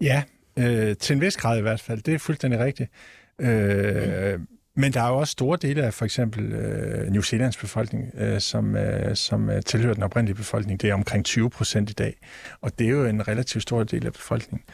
[0.00, 0.22] Ja,
[0.58, 2.02] øh, til en vis grad i hvert fald.
[2.02, 2.90] Det er fuldstændig rigtigt.
[3.38, 4.40] Øh,
[4.76, 8.40] men der er jo også store dele af for eksempel øh, New Zealands befolkning, øh,
[8.40, 10.80] som, øh, som øh, tilhører den oprindelige befolkning.
[10.80, 12.16] Det er omkring 20 procent i dag,
[12.60, 14.64] og det er jo en relativt stor del af befolkningen.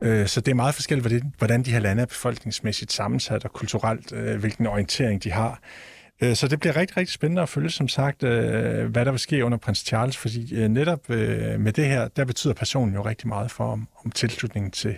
[0.00, 3.52] Øh, så det er meget forskelligt, hvordan, hvordan de her lande er befolkningsmæssigt sammensat og
[3.52, 5.50] kulturelt, øh, hvilken orientering de har.
[5.50, 9.10] Øh, Øh, så det bliver rigtig, rigtig spændende at følge, som sagt, øh, hvad der
[9.10, 13.04] vil ske under prins Charles, fordi øh, netop med det her, der betyder personen jo
[13.04, 14.96] rigtig meget for, om, om tilslutningen til,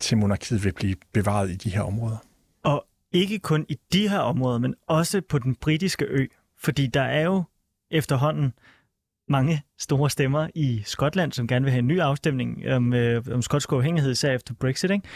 [0.00, 2.16] til monarkiet vil blive bevaret i de her områder.
[2.64, 6.26] Og ikke kun i de her områder, men også på den britiske ø,
[6.58, 7.42] fordi der er jo
[7.90, 8.52] efterhånden
[9.28, 13.42] mange store stemmer i Skotland, som gerne vil have en ny afstemning om, øh, om
[13.42, 14.90] skotsk uafhængighed, især efter Brexit.
[14.90, 15.08] Ikke?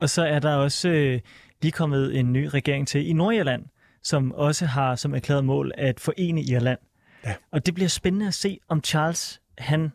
[0.00, 1.20] Og så er der også øh,
[1.62, 3.64] lige kommet en ny regering til i Nordjylland,
[4.08, 6.78] som også har som erklæret mål at forene Irland.
[7.24, 7.34] Ja.
[7.52, 9.92] Og det bliver spændende at se, om Charles, han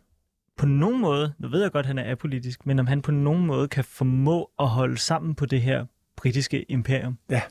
[0.56, 3.12] på nogen måde, nu ved jeg godt, at han er apolitisk, men om han på
[3.12, 5.84] nogen måde kan formå at holde sammen på det her
[6.16, 7.18] britiske imperium.
[7.30, 7.42] Ja.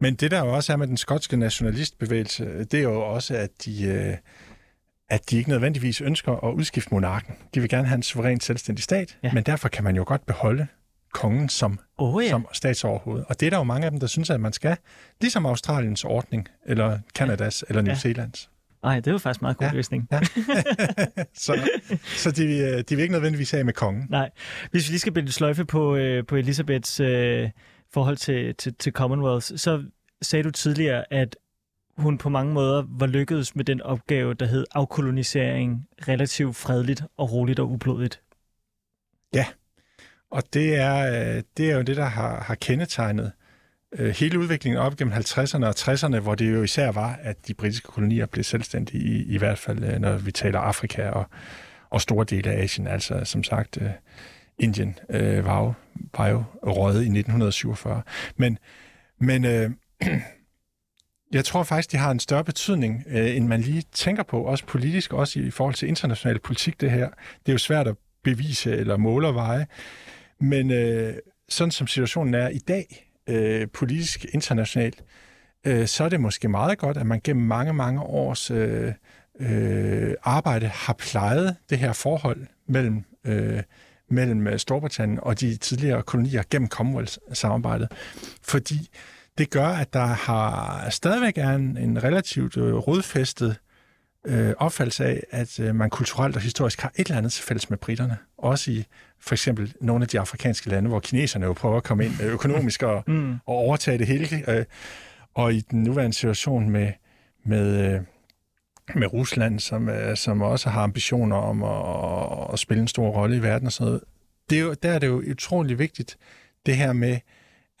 [0.00, 3.50] Men det der jo også er med den skotske nationalistbevægelse, det er jo også, at
[3.64, 4.16] de, øh,
[5.08, 7.34] at de ikke nødvendigvis ønsker at udskifte monarken.
[7.54, 9.32] De vil gerne have en suveræn selvstændig stat, ja.
[9.32, 10.66] men derfor kan man jo godt beholde
[11.12, 12.30] kongen som, oh, ja.
[12.30, 13.24] som statsoverhoved.
[13.28, 14.76] Og det er der jo mange af dem, der synes, at man skal,
[15.20, 17.66] ligesom Australiens ordning, eller Kanadas, ja.
[17.68, 17.98] eller New ja.
[17.98, 18.50] Zealands.
[18.82, 19.72] Nej, det er jo faktisk meget god ja.
[19.72, 20.08] løsning.
[20.12, 20.20] Ja.
[21.34, 21.70] så
[22.04, 24.06] så de, øh, de vil ikke nødvendigvis have med kongen.
[24.10, 24.30] Nej.
[24.70, 27.50] Hvis vi lige skal binde sløjfe på, øh, på Elisabeths øh,
[27.92, 29.84] forhold til, til, til Commonwealth, så
[30.22, 31.36] sagde du tidligere, at
[31.98, 37.32] hun på mange måder var lykkedes med den opgave, der hed afkolonisering relativt fredeligt og
[37.32, 38.22] roligt og ublodigt.
[39.34, 39.46] Ja,
[40.30, 43.32] og det er, øh, det er jo det, der har, har kendetegnet
[43.92, 47.54] øh, hele udviklingen op gennem 50'erne og 60'erne, hvor det jo især var, at de
[47.54, 51.24] britiske kolonier blev selvstændige, i, i hvert fald øh, når vi taler Afrika og,
[51.90, 52.86] og store dele af Asien.
[52.86, 53.78] Altså som sagt,
[54.60, 55.72] Indien øh, var, jo,
[56.16, 58.02] var jo røget i 1947.
[58.36, 58.58] Men,
[59.18, 59.70] men øh,
[61.32, 64.66] jeg tror faktisk, det har en større betydning, øh, end man lige tænker på, også
[64.66, 67.08] politisk, også i forhold til international politik, det her.
[67.46, 69.66] Det er jo svært at bevise eller måle og veje.
[70.40, 71.14] Men øh,
[71.48, 75.04] sådan som situationen er i dag, øh, politisk internationalt,
[75.66, 78.92] øh, så er det måske meget godt, at man gennem mange, mange års øh,
[79.40, 83.62] øh, arbejde har plejet det her forhold mellem, øh,
[84.08, 87.88] mellem øh, Storbritannien og de tidligere kolonier gennem Commonwealth-samarbejdet.
[88.42, 88.88] Fordi
[89.38, 93.56] det gør, at der har stadigvæk er en, en relativt øh, rodfæstet
[94.26, 97.70] øh, opfattelse af, at øh, man kulturelt og historisk har et eller andet til fælles
[97.70, 98.16] med britterne.
[98.38, 98.84] Også i
[99.20, 102.32] for eksempel nogle af de afrikanske lande, hvor kineserne jo prøver at komme ind øh,
[102.32, 103.32] økonomisk og, mm.
[103.32, 104.50] og overtage det hele.
[104.50, 104.64] Øh,
[105.34, 106.92] og i den nuværende situation med,
[107.44, 108.00] med, øh,
[108.94, 113.36] med Rusland, som, øh, som også har ambitioner om at, at spille en stor rolle
[113.36, 114.02] i verden og sådan noget,
[114.50, 116.18] det er jo, der er det jo utrolig vigtigt,
[116.66, 117.18] det her med,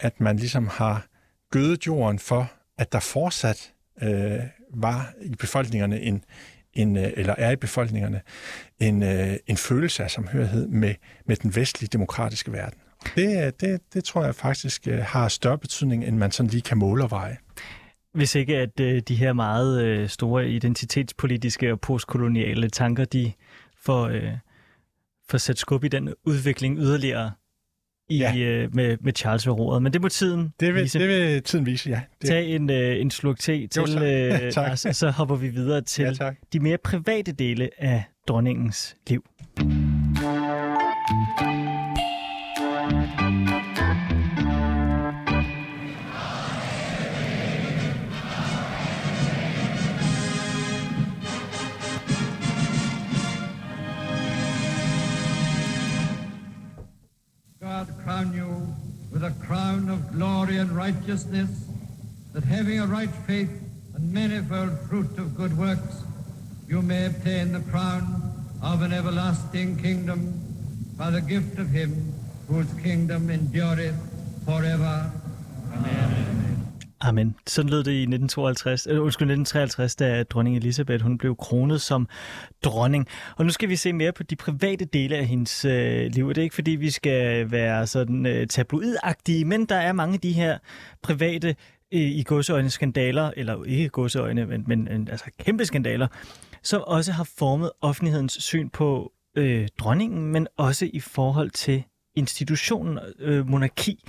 [0.00, 1.06] at man ligesom har
[1.50, 3.72] gødet jorden for, at der fortsat
[4.02, 4.40] øh,
[4.74, 6.24] var i befolkningerne en,
[6.72, 8.20] en, øh, eller er i befolkningerne
[8.78, 10.94] en, øh, en følelse af samhørighed med,
[11.26, 12.78] med den vestlige demokratiske verden.
[13.16, 16.78] Det, det, det tror jeg faktisk øh, har større betydning, end man sådan lige kan
[16.78, 17.36] måle og veje.
[18.14, 23.32] Hvis ikke at de her meget store identitetspolitiske og postkoloniale tanker, de
[23.82, 24.12] får,
[25.28, 27.32] får sat skub i den udvikling yderligere,
[28.10, 28.36] i, ja.
[28.36, 29.82] øh, med, med Charles ved roret.
[29.82, 30.98] Men det må tiden det vil, vise.
[30.98, 32.00] Det vil tiden vise, ja.
[32.20, 32.28] Det.
[32.28, 35.80] Tag en, øh, en sluk te til, jo, øh, Lars, og så hopper vi videre
[35.80, 39.24] til ja, de mere private dele af dronningens liv.
[58.02, 58.74] Crown you
[59.10, 61.50] with a crown of glory and righteousness,
[62.32, 63.50] that having a right faith
[63.94, 66.02] and manifold fruit of good works,
[66.68, 70.40] you may obtain the crown of an everlasting kingdom
[70.96, 72.12] by the gift of him
[72.48, 73.96] whose kingdom endureth
[74.44, 75.10] forever.
[75.72, 75.94] Amen.
[75.94, 76.49] Amen.
[77.46, 82.08] Sådan lød det i 1952, øh, undskyld, 1953, da dronning Elisabeth hun blev kronet som
[82.64, 83.06] dronning.
[83.36, 86.28] Og nu skal vi se mere på de private dele af hendes øh, liv.
[86.28, 90.20] Det er ikke fordi, vi skal være sådan øh, tabloidagtige, men der er mange af
[90.20, 90.58] de her
[91.02, 91.48] private
[91.94, 96.06] øh, i godseøjne skandaler, eller ikke godseøjne, men, men altså kæmpe skandaler,
[96.62, 101.84] som også har formet offentlighedens syn på øh, dronningen, men også i forhold til
[102.20, 104.04] institutionen øh, monarki.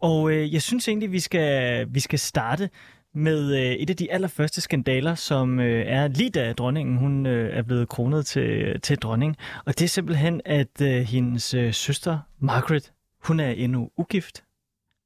[0.00, 2.70] Og øh, jeg synes egentlig, vi skal, vi skal starte
[3.14, 7.56] med øh, et af de allerførste skandaler, som øh, er lige da dronningen hun øh,
[7.56, 9.36] er blevet kronet til, til dronning.
[9.64, 12.92] Og det er simpelthen, at øh, hendes øh, søster Margaret,
[13.24, 14.44] hun er endnu ugift.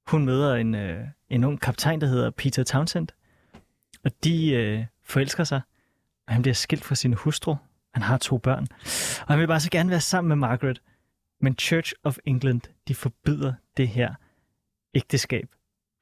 [0.07, 3.09] Hun møder en, øh, en ung kaptajn, der hedder Peter Townsend.
[4.05, 5.61] Og de øh, forelsker sig.
[6.27, 7.55] Og han bliver skilt fra sin hustru.
[7.95, 8.67] Han har to børn.
[9.21, 10.81] Og han vil bare så gerne være sammen med Margaret.
[11.43, 14.15] Men Church of England, de forbyder det her
[14.95, 15.49] ægteskab,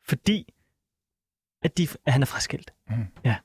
[0.05, 0.53] fordi
[1.63, 2.73] at, de, at han er fraskilt.
[2.91, 3.07] Mm.
[3.25, 3.37] Ja.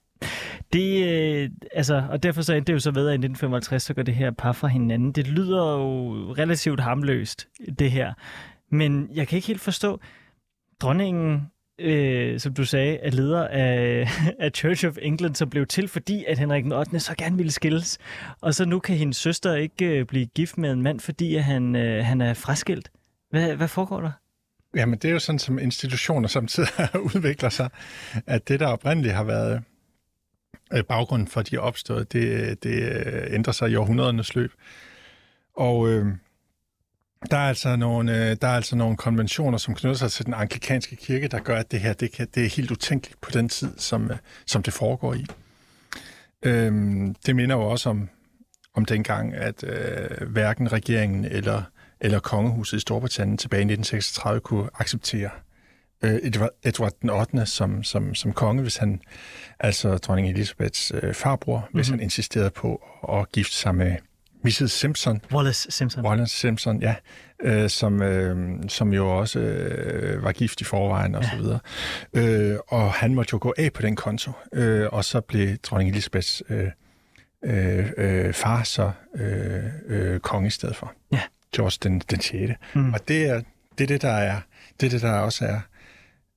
[0.74, 3.94] Det, øh, altså, og derfor så endte det jo så ved, at i 1955, så
[3.94, 5.12] går det her par fra hinanden.
[5.12, 7.48] Det lyder jo relativt harmløst,
[7.80, 8.14] det her.
[8.70, 10.00] Men jeg kan ikke helt forstå,
[10.80, 14.08] dronningen øh, som du sagde, er leder af,
[14.46, 17.00] af Church of England, som blev til, fordi at Henrik den 8.
[17.00, 17.98] så gerne ville skilles.
[18.42, 21.44] Og så nu kan hendes søster ikke øh, blive gift med en mand, fordi at
[21.44, 22.92] han, øh, han er fraskilt.
[23.30, 24.12] Hvad, hvad foregår der?
[24.76, 26.70] Jamen, det er jo sådan, som institutioner samtidig
[27.16, 27.70] udvikler sig,
[28.28, 29.64] at det, der oprindeligt har været
[30.74, 34.52] øh, baggrunden for, at de er opstået, det, det øh, ændrer sig i århundredernes løb.
[35.56, 36.06] Og øh,
[37.32, 40.34] der er, altså nogle, øh, der er altså nogle konventioner, som knytter sig til den
[40.34, 43.50] anglikanske kirke, der gør, at det her det kan, det er helt utænkeligt på den
[43.50, 45.26] tid, som, øh, som det foregår i.
[46.44, 48.10] Øhm, det minder jo også om,
[48.74, 51.64] om dengang, at øh, hverken regeringen eller,
[52.02, 55.30] eller kongehuset i Storbritannien tilbage i 1936 kunne acceptere
[56.04, 57.46] øh, Edward, Edward den 8.
[57.46, 59.02] Som, som, som konge, hvis han,
[59.60, 61.78] altså dronning Elisabeths øh, farbror, mm-hmm.
[61.78, 63.96] hvis han insisterede på at gifte sig med
[64.46, 64.72] Mrs.
[64.72, 65.22] Simpson.
[65.32, 66.06] Wallace Simpson.
[66.06, 66.96] Wallace Simpson, ja.
[67.42, 71.30] Øh, som, øh, som jo også øh, var gift i forvejen og ja.
[71.30, 71.60] så videre.
[72.14, 74.32] Øh, og han måtte jo gå af på den konto.
[74.54, 76.68] Øh, og så blev dronning Elisabeths øh,
[77.46, 80.94] øh, øh, far så øh, øh, konge i stedet for.
[81.12, 81.22] Ja.
[81.56, 82.54] George den, den 6.
[82.74, 82.94] Mm.
[82.94, 83.42] Og det er,
[83.78, 84.40] det er det, der er,
[84.80, 85.60] det er det, der også er,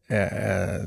[0.09, 0.87] er, er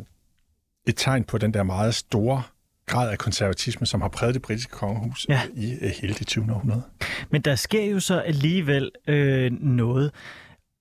[0.88, 2.43] et tegn på den der meget store
[2.91, 5.41] grad af konservatisme, som har præget det britiske kongehus Ja.
[5.56, 6.45] i øh, hele det 20.
[6.54, 6.84] århundrede.
[7.30, 10.12] Men der sker jo så alligevel øh, noget,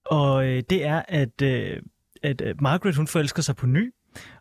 [0.07, 1.77] og øh, det er, at, øh,
[2.23, 3.93] at øh, Margaret hun forelsker sig på ny,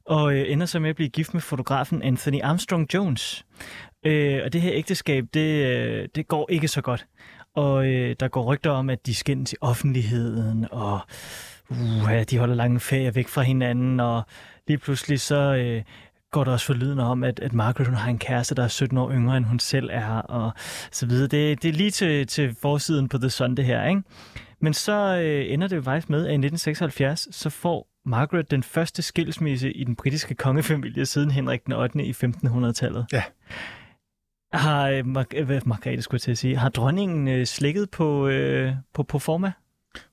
[0.05, 3.45] og øh, ender så med at blive gift med fotografen Anthony Armstrong Jones.
[4.05, 7.05] Øh, og det her ægteskab, det, øh, det går ikke så godt.
[7.55, 10.99] Og øh, der går rygter om, at de skændes i offentligheden, og
[11.69, 14.23] uh, de holder lange ferier væk fra hinanden, og
[14.67, 15.84] lige pludselig så øh,
[16.32, 18.98] går der også forlydende om, at, at Margaret hun har en kæreste, der er 17
[18.98, 20.52] år yngre, end hun selv er, og
[20.92, 21.28] så videre.
[21.28, 24.02] Det, det er lige til, til forsiden på The Sun, det her, ikke?
[24.62, 28.63] Men så øh, ender det jo faktisk med, at i 1976, så får Margaret den
[28.63, 32.04] første skilsmisse i den britiske kongefamilie siden Henrik den 8.
[32.04, 33.06] i 1500-tallet.
[33.13, 33.24] Ja.
[34.54, 38.74] Har øh, Mar- øh, Margrethe, skulle til at sige, har dronningen øh, slikket på, øh,
[38.94, 39.52] på, på forma?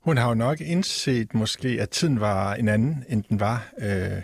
[0.00, 4.22] Hun har jo nok indset måske, at tiden var en anden, end den var øh,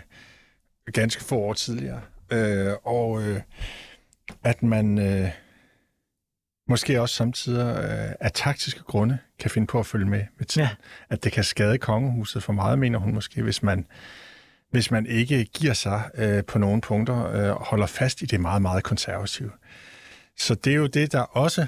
[0.91, 2.01] ganske få år tidligere.
[2.31, 3.41] Øh, og øh,
[4.43, 5.29] at man øh,
[6.69, 10.67] måske også samtidig øh, af taktiske grunde kan finde på at følge med med tiden.
[10.67, 10.75] Ja.
[11.09, 13.87] At det kan skade kongehuset for meget, mener hun måske, hvis man,
[14.71, 18.39] hvis man ikke giver sig øh, på nogle punkter øh, og holder fast i det
[18.39, 19.51] meget, meget konservative.
[20.37, 21.67] Så det er jo det, der også øh,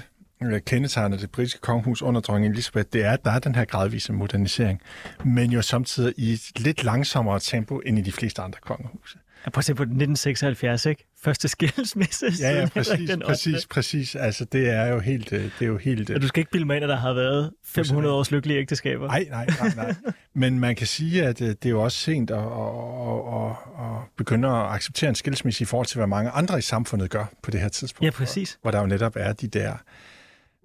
[0.66, 4.12] kendetegner det britiske kongehus under dronning Elizabeth, det er, at der er den her gradvise
[4.12, 4.80] modernisering,
[5.24, 9.18] men jo samtidig i et lidt langsommere tempo end i de fleste andre kongehuse.
[9.44, 11.06] Jeg prøver at se på 1976, ikke?
[11.22, 12.26] Første skilsmisse.
[12.40, 13.26] Ja, ja, præcis, den 8..
[13.26, 14.14] præcis, præcis.
[14.14, 15.32] Altså, det er jo helt...
[15.32, 17.12] øh, Det er jo helt Og du skal ikke bilde mig ind, at der har
[17.12, 19.06] været 500 års lykkelige ægteskaber.
[19.06, 19.94] Nej, nej, nej, nej.
[20.34, 24.02] Men man kan sige, at øh, det er jo også sent at, at, at, at,
[24.16, 27.50] begynde at acceptere en skilsmisse i forhold til, hvad mange andre i samfundet gør på
[27.50, 28.04] det her tidspunkt.
[28.04, 28.58] Ja, præcis.
[28.62, 29.72] Hvor der jo netop er de der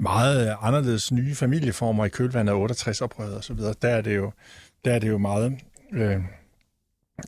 [0.01, 3.73] meget anderledes nye familieformer i kølvandet af 68-oprøret og så videre.
[3.81, 4.31] Der er det jo,
[4.85, 5.57] der er det jo meget...
[5.93, 6.19] Øh,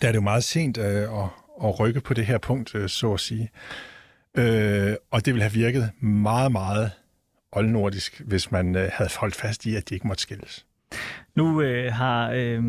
[0.01, 1.29] der er det jo meget sent øh, at,
[1.63, 3.49] at rykke på det her punkt, øh, så at sige.
[4.37, 6.91] Øh, og det ville have virket meget, meget
[7.51, 10.65] oldnordisk, hvis man øh, havde holdt fast i, at de ikke måtte skilles.
[11.35, 12.63] Nu øh, har, øh,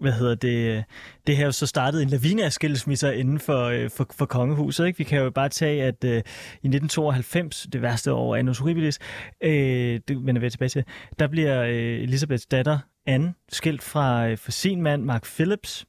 [0.00, 0.84] hvad hedder det,
[1.26, 4.86] det her jo så startet en lavine af skilsmisser inden for, øh, for, for kongehuset.
[4.86, 4.98] Ikke?
[4.98, 8.98] Vi kan jo bare tage, at øh, i 1992, det værste år af Annus Horribilis,
[9.40, 10.84] øh, det vender vi tilbage til,
[11.18, 15.86] der bliver øh, Elisabeths datter Anne skilt fra, øh, fra sin mand Mark Phillips,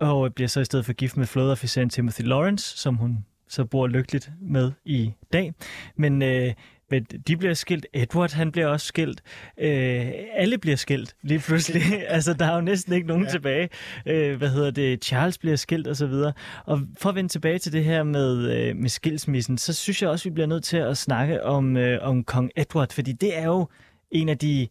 [0.00, 3.86] og bliver så i stedet for gift med flådeofficeren Timothy Lawrence, som hun så bor
[3.86, 5.52] lykkeligt med i dag.
[5.96, 6.52] Men øh,
[6.90, 7.86] men de bliver skilt.
[7.92, 9.22] Edward, han bliver også skilt.
[9.58, 11.82] Øh, alle bliver skilt lige pludselig.
[12.08, 13.30] altså, der er jo næsten ikke nogen ja.
[13.30, 13.68] tilbage.
[14.06, 15.04] Øh, hvad hedder det?
[15.04, 16.32] Charles bliver skilt og så videre.
[16.66, 20.10] Og for at vende tilbage til det her med, øh, med skilsmissen, så synes jeg
[20.10, 23.44] også, vi bliver nødt til at snakke om, øh, om kong Edward, fordi det er
[23.44, 23.68] jo
[24.10, 24.68] en af de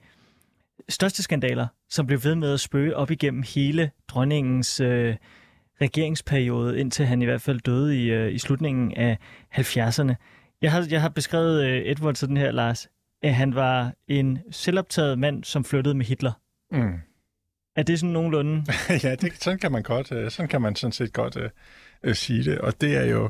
[0.89, 5.15] største skandaler, som blev ved med at spøge op igennem hele dronningens øh,
[5.82, 9.17] regeringsperiode, indtil han i hvert fald døde i, øh, i slutningen af
[9.56, 10.15] 70'erne.
[10.63, 12.89] Jeg har, jeg har beskrevet øh, Edward sådan her, Lars,
[13.21, 16.32] at han var en selvoptaget mand, som flyttede med Hitler.
[16.71, 16.93] Mm.
[17.76, 18.65] Er det sådan nogenlunde?
[19.04, 21.49] ja, det, sådan kan man godt, øh, sådan kan man sådan set godt øh,
[22.04, 22.60] øh, sige det.
[22.60, 23.30] Og det er jo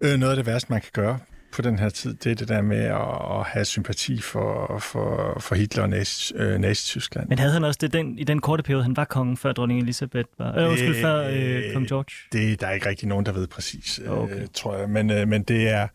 [0.00, 1.18] øh, noget af det værste, man kan gøre
[1.54, 2.14] på den her tid.
[2.14, 5.88] Det er det der med at, at have sympati for, for, for Hitler og
[6.34, 7.28] øh, Nazi-Tyskland.
[7.28, 9.80] Men havde han også det den, i den korte periode, han var kongen, før dronning
[9.80, 10.58] Elisabeth var?
[10.58, 12.14] Øh, undskyld, før øh, kong George?
[12.32, 14.46] Det der er ikke rigtig nogen, der ved præcis, øh, Okay.
[14.54, 14.90] tror jeg.
[14.90, 15.88] Men, øh, men det, er,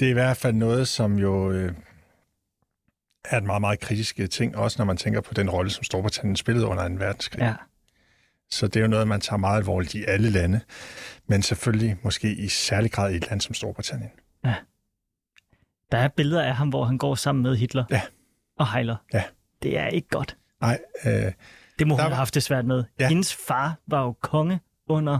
[0.00, 1.72] det er i hvert fald noget, som jo øh,
[3.24, 5.84] er et meget, meget kritisk øh, ting, også når man tænker på den rolle, som
[5.84, 6.94] Storbritannien spillede under 2.
[6.94, 7.42] verdenskrig.
[7.42, 7.54] Ja.
[8.50, 10.60] Så det er jo noget, man tager meget alvorligt i alle lande,
[11.28, 14.10] men selvfølgelig måske i særlig grad i et land som Storbritannien.
[15.92, 18.00] Der er billeder af ham, hvor han går sammen med Hitler Ja.
[18.58, 18.96] og Heiler.
[19.14, 19.22] Ja.
[19.62, 20.36] Det er ikke godt.
[20.60, 21.12] Nej, øh,
[21.78, 22.84] Det må hun Der have var- haft det svært med.
[23.00, 23.08] Ja.
[23.08, 25.18] Hendes far var jo konge under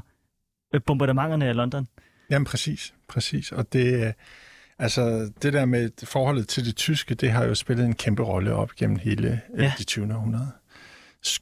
[0.75, 1.89] øh, bombardementerne af London.
[2.31, 3.53] Jamen præcis, præcis.
[3.53, 4.13] Og det, øh,
[4.79, 8.55] Altså, det der med forholdet til det tyske, det har jo spillet en kæmpe rolle
[8.55, 9.63] op gennem hele ja.
[9.63, 9.73] Ja.
[9.79, 10.15] det 20.
[10.15, 10.51] århundrede.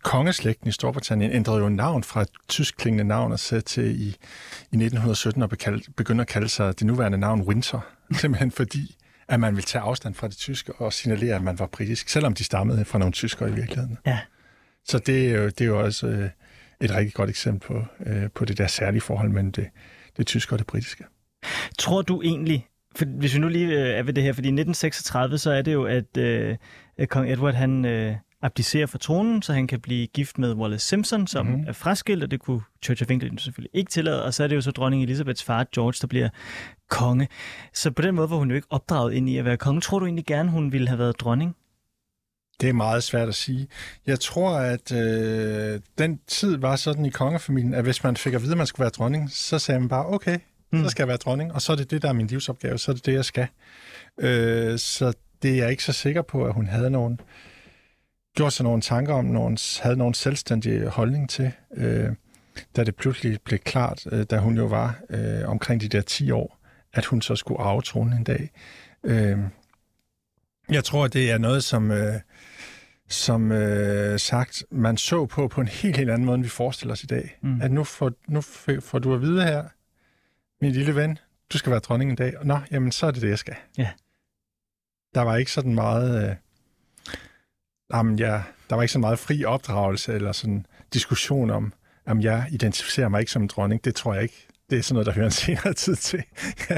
[0.02, 4.76] Kongeslægten i Storbritannien ændrede jo navn fra et tyskklingende navn og sagde til i, i
[4.76, 7.86] 1917 at bekal- begynde at kalde sig det nuværende navn Windsor.
[8.20, 8.96] Simpelthen fordi,
[9.28, 12.34] at man ville tage afstand fra det tyske og signalere, at man var britisk, selvom
[12.34, 13.98] de stammede fra nogle tyskere i virkeligheden.
[14.06, 14.18] Ja.
[14.84, 16.30] Så det er jo, det er jo også øh,
[16.80, 19.68] et rigtig godt eksempel på, øh, på det der særlige forhold mellem det,
[20.16, 21.04] det tyske og det britiske.
[21.78, 22.66] Tror du egentlig,
[22.96, 25.62] for hvis vi nu lige øh, er ved det her, fordi i 1936, så er
[25.62, 26.56] det jo, at øh,
[27.08, 31.26] kong Edward han øh, abdicerer fra tronen, så han kan blive gift med Wallace Simpson,
[31.26, 31.64] som mm-hmm.
[31.68, 34.56] er fraskilt, og det kunne Church of England selvfølgelig ikke tillade, og så er det
[34.56, 36.28] jo så dronning Elizabeths far, George, der bliver
[36.90, 37.28] konge.
[37.72, 39.80] Så på den måde var hun jo ikke opdraget ind i at være konge.
[39.80, 41.56] Tror du egentlig gerne, hun ville have været dronning?
[42.60, 43.68] Det er meget svært at sige.
[44.06, 48.42] Jeg tror, at øh, den tid var sådan i kongefamilien, at hvis man fik at
[48.42, 50.38] vide, at man skulle være dronning, så sagde man bare, okay,
[50.72, 50.84] mm.
[50.84, 52.90] så skal jeg være dronning, og så er det det, der er min livsopgave, så
[52.90, 53.46] er det det, jeg skal.
[54.20, 57.20] Øh, så det er jeg ikke så sikker på, at hun havde nogen,
[58.34, 62.08] gjort sig nogle tanker om, nogen, havde nogen selvstændig holdning til, øh,
[62.76, 66.30] da det pludselig blev klart, øh, da hun jo var øh, omkring de der 10
[66.30, 66.58] år,
[66.92, 68.50] at hun så skulle arve tronen en dag.
[69.04, 69.38] Øh,
[70.70, 72.20] jeg tror, det er noget, som, øh,
[73.08, 76.92] som øh, sagt, man så på på en helt, helt anden måde, end vi forestiller
[76.92, 77.38] os i dag.
[77.42, 77.60] Mm.
[77.62, 78.40] At nu får, nu
[78.80, 79.64] får du at vide her,
[80.60, 81.18] min lille ven,
[81.52, 82.34] du skal være dronning en dag.
[82.44, 83.54] Nå, jamen, så er det det, jeg skal.
[83.78, 83.90] Ja.
[85.14, 86.30] Der var ikke sådan meget...
[86.30, 86.36] Øh,
[87.92, 91.72] jamen, ja, der var ikke så meget fri opdragelse eller sådan diskussion om,
[92.06, 93.84] om jeg identificerer mig ikke som en dronning.
[93.84, 94.46] Det tror jeg ikke.
[94.70, 96.22] Det er sådan noget, der hører en senere tid til,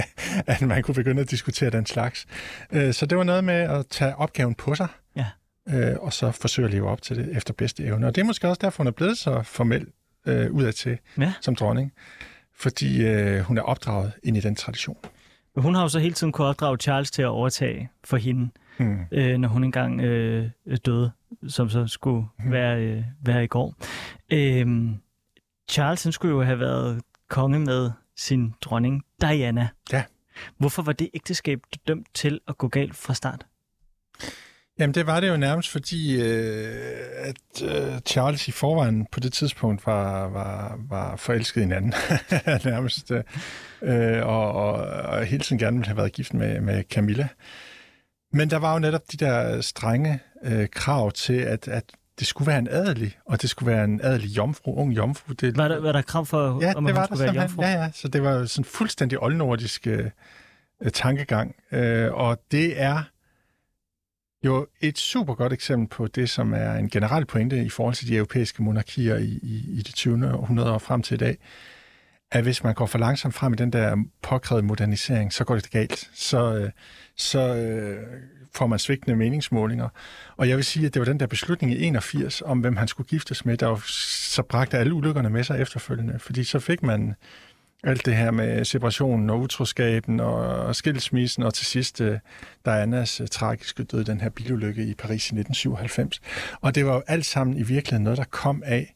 [0.47, 2.27] at man kunne begynde at diskutere den slags.
[2.73, 5.27] Øh, Så det var noget med at tage opgaven på sig, Ja.
[5.69, 8.07] øh, og så forsøge at leve op til det efter bedste evne.
[8.07, 9.87] Og det er måske også derfor, hun er blevet så formel
[10.27, 11.33] øh, udadtil Ja.
[11.41, 11.93] som dronning,
[12.59, 14.97] fordi øh, hun er opdraget ind i den tradition.
[15.57, 18.99] Hun har jo så hele tiden kunne opdrage Charles til at overtage for hende, Hmm.
[19.13, 20.49] øh, når hun engang øh,
[20.87, 21.11] døde,
[21.49, 22.53] som så skulle Mhm.
[22.53, 23.75] være, øh, være i går.
[24.33, 24.67] Øh,
[25.71, 29.69] Charles han skulle jo have været konge med sin dronning Diana.
[29.93, 30.05] Ja.
[30.59, 33.47] Hvorfor var det ægteskab dømt til at gå galt fra start?
[34.79, 39.33] Jamen, det var det jo nærmest, fordi øh, at øh, Charles i forvejen på det
[39.33, 41.91] tidspunkt var, var, var forelsket i hinanden,
[42.73, 43.13] nærmest,
[43.83, 44.73] øh, og, og,
[45.03, 47.29] og hele tiden gerne ville have været gift med, med Camilla.
[48.37, 51.85] Men der var jo netop de der strenge øh, krav til, at, at
[52.19, 55.33] det skulle være en adelig, og det skulle være en adelig jomfru, ung jomfru.
[55.33, 57.43] Det, Var der, var der krav for, Ja, om det var hun der skulle være
[57.43, 57.63] jomfru?
[57.63, 57.91] Ja, ja.
[57.95, 60.11] Så det var sådan fuldstændig oldnordisk øh,
[60.93, 61.57] tankegang.
[61.73, 63.03] Øh, og det er
[64.45, 68.09] jo et super godt eksempel på det, som er en generel pointe i forhold til
[68.09, 70.35] de europæiske monarkier i, i, i det 20.
[70.35, 71.39] århundrede og frem til i dag,
[72.33, 75.71] at hvis man går for langsomt frem i den der påkrævede modernisering, så går det
[75.71, 76.11] galt.
[76.15, 76.71] Så, øh,
[77.17, 77.99] så øh,
[78.55, 79.89] får man svigtende meningsmålinger.
[80.37, 82.89] Og jeg vil sige, at det var den der beslutning i 81 om, hvem han
[82.89, 86.19] skulle giftes med, der jo så bragte alle ulykkerne med sig efterfølgende.
[86.19, 87.15] Fordi så fik man
[87.85, 92.15] alt det her med separationen og utroskaben og skilsmissen, og til sidst uh,
[92.65, 96.21] Dianas uh, tragiske død, den her bilulykke i Paris i 1997.
[96.61, 98.95] Og det var jo alt sammen i virkeligheden noget, der kom af,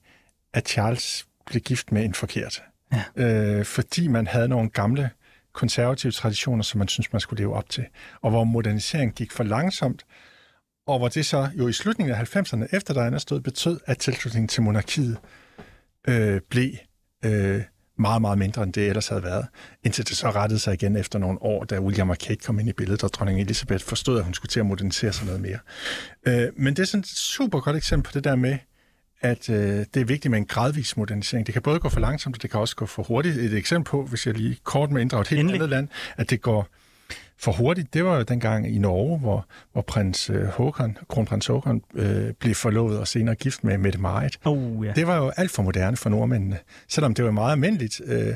[0.53, 2.63] at Charles blev gift med en forkert.
[2.93, 3.05] Ja.
[3.17, 5.11] Øh, fordi man havde nogle gamle
[5.53, 7.85] konservative traditioner, som man synes man skulle leve op til.
[8.23, 10.05] Og hvor moderniseringen gik for langsomt,
[10.87, 14.49] og hvor det så jo i slutningen af 90'erne, efter Diana stod, betød, at tilslutningen
[14.49, 15.19] til monarkiet
[16.09, 16.71] øh, blev
[17.25, 17.63] øh,
[17.99, 19.47] meget, meget mindre, end det ellers havde været.
[19.85, 22.69] Indtil det så rettede sig igen efter nogle år, da William og Kate kom ind
[22.69, 25.59] i billedet, og dronning Elizabeth forstod, at hun skulle til at modernisere sig noget mere.
[26.27, 28.59] Øh, men det er sådan et super godt eksempel på det der med,
[29.21, 29.57] at øh,
[29.95, 31.47] det er vigtigt med en gradvis modernisering.
[31.47, 33.37] Det kan både gå for langsomt, og det kan også gå for hurtigt.
[33.37, 35.55] Et eksempel på, hvis jeg lige kort med inddrage et helt Endelig.
[35.55, 36.69] andet land, at det går
[37.39, 41.83] for hurtigt, det var jo dengang i Norge, hvor, hvor prins øh, Håkon, kronprins Håkon,
[41.95, 44.39] øh, blev forlovet og senere gift med Mette Marit.
[44.45, 44.93] Oh, ja.
[44.93, 46.59] Det var jo alt for moderne for nordmændene.
[46.89, 48.35] Selvom det var meget almindeligt øh,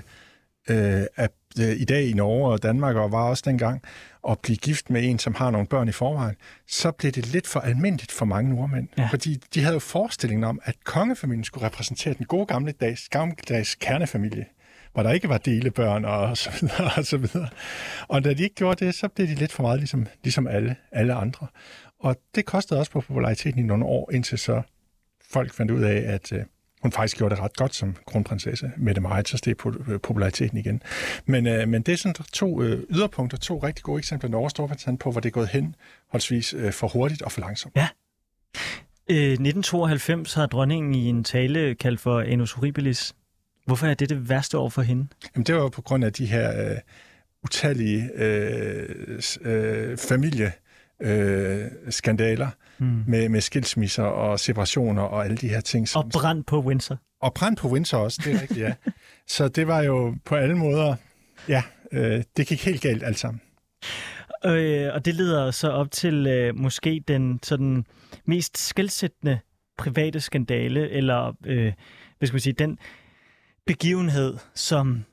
[0.70, 3.82] øh, at øh, i dag i Norge og Danmark, og var også dengang,
[4.30, 7.46] at blive gift med en, som har nogle børn i forvejen, så blev det lidt
[7.46, 8.88] for almindeligt for mange nordmænd.
[8.98, 9.08] Ja.
[9.10, 13.74] Fordi de havde jo forestillingen om, at kongefamilien skulle repræsentere den gode gamle dags, gammeldags
[13.74, 14.46] kernefamilie
[14.94, 17.48] hvor der ikke var delebørn og så videre og så videre.
[18.08, 20.76] Og da de ikke gjorde det, så blev de lidt for meget ligesom, ligesom alle,
[20.92, 21.46] alle andre.
[22.00, 24.62] Og det kostede også på populariteten i nogle år, indtil så
[25.30, 26.44] folk fandt ud af, at øh,
[26.85, 28.70] hun faktisk gjorde det ret godt som kronprinsesse.
[28.76, 30.82] Mette Marit, så steg øh, populariteten igen.
[31.26, 34.51] Men, øh, men det er sådan to øh, yderpunkter, to rigtig gode eksempler, Norge og
[34.51, 35.74] Storbritannien på, hvor det er gået hen,
[36.11, 37.76] holdsvis øh, for hurtigt og for langsomt.
[37.76, 37.89] Ja.
[39.11, 43.14] Øh, 1992 har dronningen i en tale kaldt for Annus Horribilis.
[43.66, 45.07] Hvorfor er det det værste år for hende?
[45.35, 46.76] Jamen, det var jo på grund af de her øh,
[47.45, 50.53] utallige øh, øh, familie
[51.01, 53.02] øh, skandaler Mm.
[53.06, 55.88] med, med skilsmisser og separationer og alle de her ting.
[55.88, 56.98] Som, Og brand på Windsor.
[57.20, 58.74] og brand på Windsor også, det er rigtigt, ja.
[59.26, 60.96] Så det var jo på alle måder,
[61.48, 61.62] ja,
[61.92, 63.40] øh, det gik helt galt alt sammen.
[64.46, 67.86] Øh, og det leder så op til øh, måske den sådan
[68.26, 69.38] mest skældsættende
[69.78, 71.72] private skandale, eller øh,
[72.18, 72.78] hvad skal man sige, den
[73.66, 75.04] begivenhed, som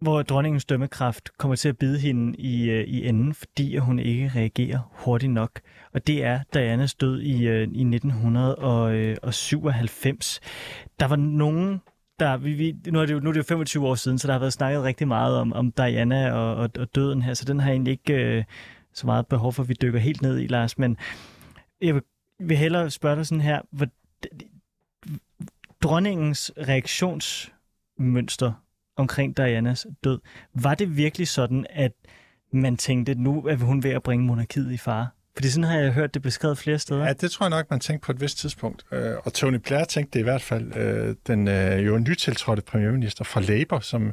[0.00, 3.98] hvor dronningens dømmekraft kommer til at bide hende i, øh, i enden, fordi at hun
[3.98, 5.60] ikke reagerer hurtigt nok.
[5.92, 10.40] Og det er Dianas død i, øh, i 1997.
[11.00, 11.80] Der var nogen,
[12.18, 14.26] der, vi, vi, nu, er det jo, nu er det jo 25 år siden, så
[14.26, 17.44] der har været snakket rigtig meget om, om Diana og, og, og døden her, så
[17.44, 18.44] den har jeg egentlig ikke øh,
[18.92, 20.78] så meget behov for, at vi dykker helt ned i, Lars.
[20.78, 20.96] Men
[21.80, 22.02] jeg vil,
[22.40, 23.86] vil hellere spørge dig sådan her, hvor,
[25.82, 28.52] dronningens reaktionsmønster
[28.98, 30.18] omkring Dianas død,
[30.54, 31.92] var det virkelig sådan, at
[32.52, 35.08] man tænkte, nu er hun ved at bringe monarkiet i fare?
[35.36, 37.04] Fordi sådan har jeg hørt det beskrevet flere steder.
[37.06, 38.84] Ja, det tror jeg nok, man tænkte på et vist tidspunkt.
[38.92, 40.76] Øh, Og Tony Blair tænkte det i hvert fald.
[40.76, 44.12] Øh, Den øh, jo nytiltrådte premierminister fra Labour, som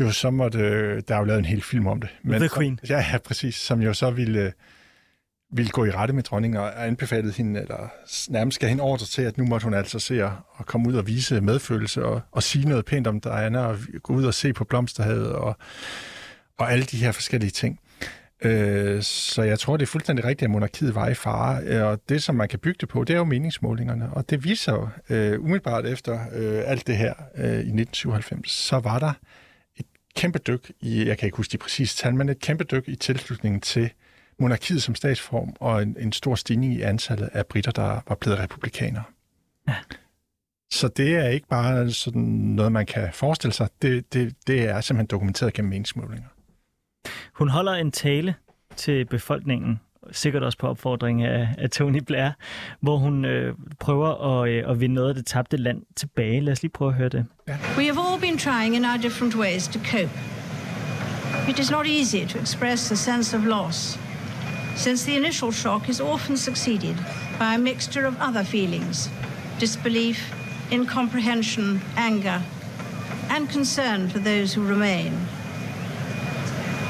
[0.00, 0.58] jo så måtte...
[1.00, 2.10] Der er jo lavet en hel film om det.
[2.26, 2.80] The Queen.
[2.88, 3.54] Ja, ja, præcis.
[3.54, 4.52] Som jo så ville,
[5.50, 7.88] ville gå i rette med dronningen og anbefalede hende, eller
[8.28, 10.30] nærmest gav hende ordre til, at nu måtte hun altså se at,
[10.60, 14.14] at komme ud og vise medfølelse og, og sige noget pænt om Diana og gå
[14.14, 15.56] ud og se på blomsterhavet og,
[16.58, 17.80] og alle de her forskellige ting.
[18.44, 22.00] Øh, så jeg tror, det er fuldstændig rigtigt, at monarkiet var i fare, øh, og
[22.08, 24.88] det, som man kan bygge det på, det er jo meningsmålingerne, og det viser jo
[25.10, 29.12] øh, umiddelbart efter øh, alt det her øh, i 1997, så var der
[29.76, 29.86] et
[30.16, 32.96] kæmpe dyk i, jeg kan ikke huske de præcise tal, men et kæmpe dyk i
[32.96, 33.90] tilslutningen til
[34.38, 38.38] monarkiet som statsform, og en, en stor stigning i antallet af britter, der var blevet
[38.38, 39.02] republikanere.
[39.68, 39.74] Ja.
[40.70, 43.68] Så det er ikke bare sådan noget, man kan forestille sig.
[43.82, 46.28] Det, det, det er simpelthen dokumenteret gennem meningsmålinger.
[47.34, 48.34] Hun holder en tale
[48.76, 49.80] til befolkningen,
[50.12, 52.30] sikkert også på opfordring af, af Tony Blair,
[52.80, 56.40] hvor hun øh, prøver at, øh, at vinde noget af det tabte land tilbage.
[56.40, 57.26] Lad os lige prøve at høre det.
[57.48, 60.10] We have all been trying in our different ways to cope.
[61.48, 63.98] It is not easy to express a sense of loss,
[64.78, 66.96] since the initial shock is often succeeded
[67.36, 69.10] by a mixture of other feelings
[69.58, 70.32] disbelief,
[70.70, 72.40] incomprehension, anger,
[73.28, 75.12] and concern for those who remain.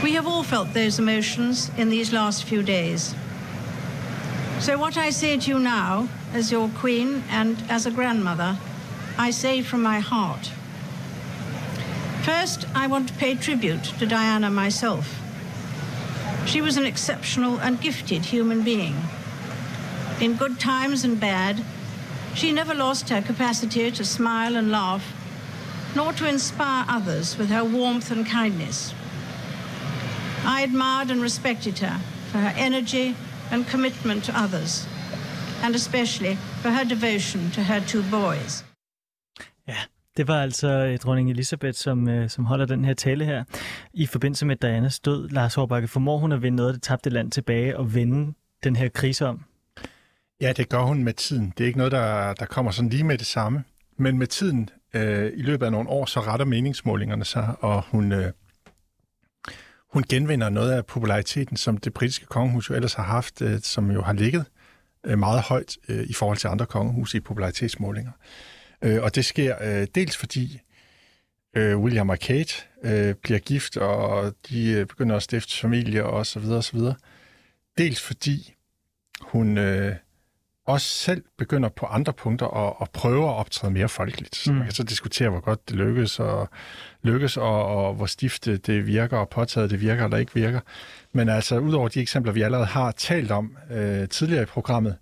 [0.03, 3.15] We have all felt those emotions in these last few days.
[4.61, 8.59] So, what I say to you now, as your queen and as a grandmother,
[9.17, 10.53] I say from my heart.
[12.23, 15.28] First, I want to pay tribute to Diana myself.
[16.47, 18.97] She was an exceptional and gifted human being.
[20.21, 21.65] In good times and bad,
[22.35, 25.13] she never lost her capacity to smile and laugh,
[25.95, 28.95] nor to inspire others with her warmth and kindness.
[30.45, 33.17] I admired and respected her for her energy
[33.51, 34.87] and commitment to others,
[35.63, 38.63] and especially for her devotion to her two boys.
[40.19, 43.45] Det var altså øh, dronning Elisabeth, som, øh, som holder den her tale her.
[43.93, 47.11] I forbindelse med Dianas død, Lars Hårbakke, formår hun at vinde noget af det tabte
[47.11, 49.45] land tilbage og vende den her krise om?
[50.41, 51.53] Ja, det gør hun med tiden.
[51.59, 53.65] Det er ikke noget, der, der kommer sådan lige med det samme.
[53.97, 58.13] Men med tiden, øh, i løbet af nogle år, så retter meningsmålingerne sig, og hun,
[58.13, 58.33] øh,
[59.93, 63.91] hun genvinder noget af populariteten, som det britiske kongehus jo ellers har haft, øh, som
[63.91, 64.45] jo har ligget
[65.07, 68.13] øh, meget højt øh, i forhold til andre kongehus i popularitetsmålinger.
[68.13, 68.58] Øh,
[69.03, 70.61] og det sker øh, dels fordi
[71.57, 72.55] øh, William og Kate
[72.85, 76.73] øh, bliver gift, og de øh, begynder at stifte familie og så videre og så
[76.77, 76.95] videre.
[77.79, 78.55] Dels fordi
[79.21, 79.95] hun øh,
[80.67, 84.37] også selv begynder på andre punkter at, at prøve at optræde mere folkeligt.
[84.37, 84.57] Så Mm.
[84.57, 86.49] man kan så diskutere, hvor godt det lykkes, og,
[87.03, 90.61] lykkes og, og hvor stift det, det virker, og påtaget det virker eller ikke virker.
[91.13, 94.97] Men altså, udover de eksempler, vi allerede har talt om øh, tidligere i programmet,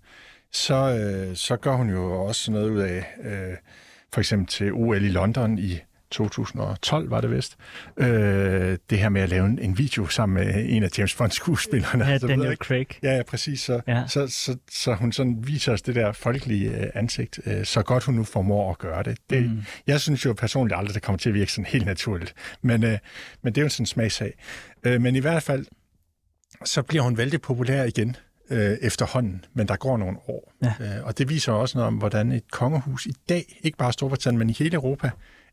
[0.57, 3.57] så, øh, så gør hun jo også noget ud af, øh,
[4.13, 5.79] for eksempel til OL i London i
[6.11, 7.57] 2012 var det vist,
[7.97, 11.31] øh, det her med at lave en, en video sammen med en af James Bond
[11.31, 12.05] skuespillerne.
[12.05, 12.55] Ja, så Daniel?
[12.55, 12.87] Craig.
[13.03, 13.61] Ja, ja, præcis.
[13.61, 13.97] Så, Ja.
[13.97, 14.07] ja.
[14.07, 18.03] Så, så, så hun sådan viser os det der folkelige øh, ansigt, øh, så godt
[18.03, 19.17] hun nu formår at gøre det.
[19.29, 19.63] det mm.
[19.87, 22.33] Jeg synes jo personligt aldrig, det kommer til at virke sådan helt naturligt.
[22.61, 22.97] Men, øh,
[23.41, 24.33] men det er jo sådan en smagsag.
[24.83, 25.65] Øh, men i hvert fald,
[26.65, 28.15] så bliver hun vældig populær igen
[28.49, 30.53] øh, efterhånden, men der går nogle år.
[30.61, 30.73] Ja.
[30.79, 34.39] Øh, og det viser også noget om, hvordan et kongehus i dag, ikke bare Storbritannien,
[34.39, 35.09] men i hele Europa,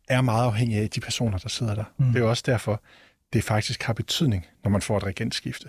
[0.08, 1.84] er meget afhængig af de personer, der sidder der.
[1.96, 2.12] Mm.
[2.12, 2.82] Det er også derfor,
[3.32, 5.68] det faktisk har betydning, når man får et regentskifte.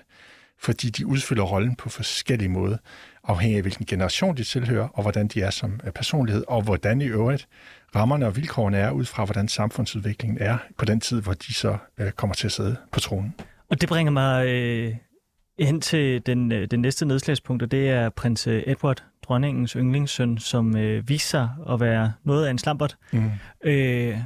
[0.59, 2.77] Fordi de udfylder rollen på forskellige måder,
[3.23, 7.01] afhængig af hvilken generation de tilhører, og hvordan de er som øh, personlighed, og hvordan
[7.01, 7.47] i øvrigt
[7.95, 11.77] rammerne og vilkårene er, ud fra hvordan samfundsudviklingen er på den tid, hvor de så
[11.97, 13.33] øh, kommer til at sidde på tronen.
[13.69, 14.95] Og det bringer mig øh,
[15.59, 20.37] hen til den, øh, den næste nedslagspunkt, og det er prins øh, Edward, dronningens yndlingssøn,
[20.37, 22.97] som øh, viser sig at være noget af en slampert.
[23.13, 23.31] Mm.
[23.63, 24.17] Øh,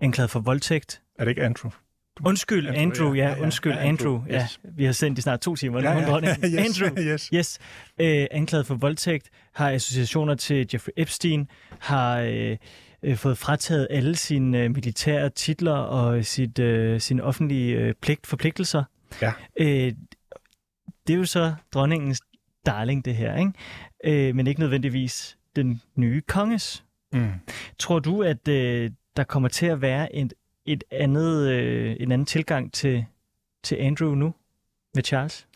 [0.00, 1.02] anklaget for voldtægt.
[1.18, 1.70] Er det ikke Andrew?
[2.24, 4.14] Undskyld, Andrew, Andrew, ja, ja, ja, ja, undskyld, ja, Andrew.
[4.14, 4.60] Andrew, Ja, yes.
[4.76, 5.80] vi har sendt i snart to timer.
[5.80, 7.30] Ja, ja, yes, Andrew, yes.
[7.34, 7.58] yes.
[8.00, 12.56] Øh, anklaget for voldtægt, har associationer til Jeffrey Epstein, har øh,
[13.02, 18.26] øh, fået frataget alle sine øh, militære titler og sit, øh, sine offentlige øh, pligt,
[18.26, 18.84] forpligtelser.
[19.22, 19.32] Ja.
[19.60, 19.92] Øh,
[21.06, 22.20] det er jo så dronningens
[22.66, 23.52] darling, det her, ikke?
[24.04, 26.84] Øh, men ikke nødvendigvis den nye konges.
[27.12, 27.32] Mm.
[27.78, 30.34] Tror du, at øh, der kommer til at være et,
[30.66, 33.04] et andet, øh, en anden tilgang til,
[33.62, 34.34] til Andrew nu
[34.94, 35.46] med Charles?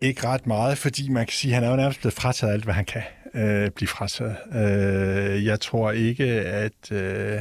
[0.00, 2.64] Ikke ret meget, fordi man kan sige, at han er jo nærmest blevet frataget alt,
[2.64, 3.02] hvad han kan
[3.34, 4.36] øh, blive frataget.
[4.54, 6.92] Øh, jeg tror ikke, at...
[6.92, 7.40] Øh,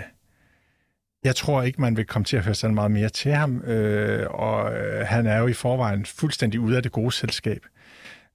[1.27, 4.27] jeg tror ikke, man vil komme til at høre sådan meget mere til ham, øh,
[4.29, 7.65] og øh, han er jo i forvejen fuldstændig ude af det gode selskab.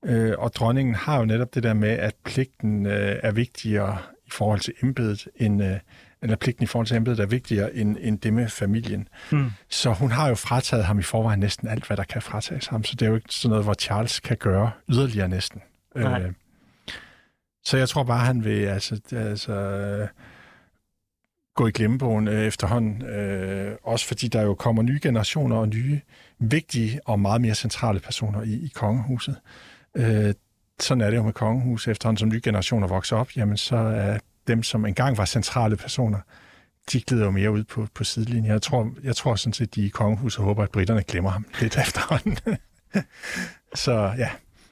[0.05, 4.31] Øh, og dronningen har jo netop det der med, at pligten øh, er vigtigere i
[4.31, 5.77] forhold til embedet, end, øh,
[6.23, 9.09] eller pligten i forhold til embedet er vigtigere end, end det med familien.
[9.31, 9.51] Mm.
[9.69, 12.85] Så hun har jo frataget ham i forvejen næsten alt, hvad der kan fratages ham.
[12.85, 15.63] Så det er jo ikke sådan noget, hvor Charles kan gøre yderligere næsten.
[15.97, 16.23] Nej.
[16.23, 16.33] Øh,
[17.65, 20.09] så jeg tror bare, han vil altså, altså øh,
[21.55, 23.03] gå i glemmebogen øh, efterhånden.
[23.03, 26.01] Øh, også fordi der jo kommer nye generationer og nye
[26.39, 29.37] vigtige og meget mere centrale personer i, i kongehuset.
[29.97, 30.35] Øh,
[30.81, 31.91] sådan er det jo med kongehuset.
[31.91, 36.19] Efterhånden som nye generationer vokser op, jamen så er dem, som engang var centrale personer,
[36.93, 38.47] de glider jo mere ud på, på sidelinjen.
[38.53, 41.79] Jeg tror, jeg tror sådan set, de i kongehuset håber, at britterne glemmer ham lidt
[41.87, 42.37] efterhånden.
[43.75, 44.31] så ja,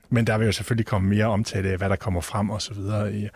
[0.09, 2.75] men der vil jo selvfølgelig komme mere omtale af, hvad der kommer frem og så
[2.75, 3.29] videre i,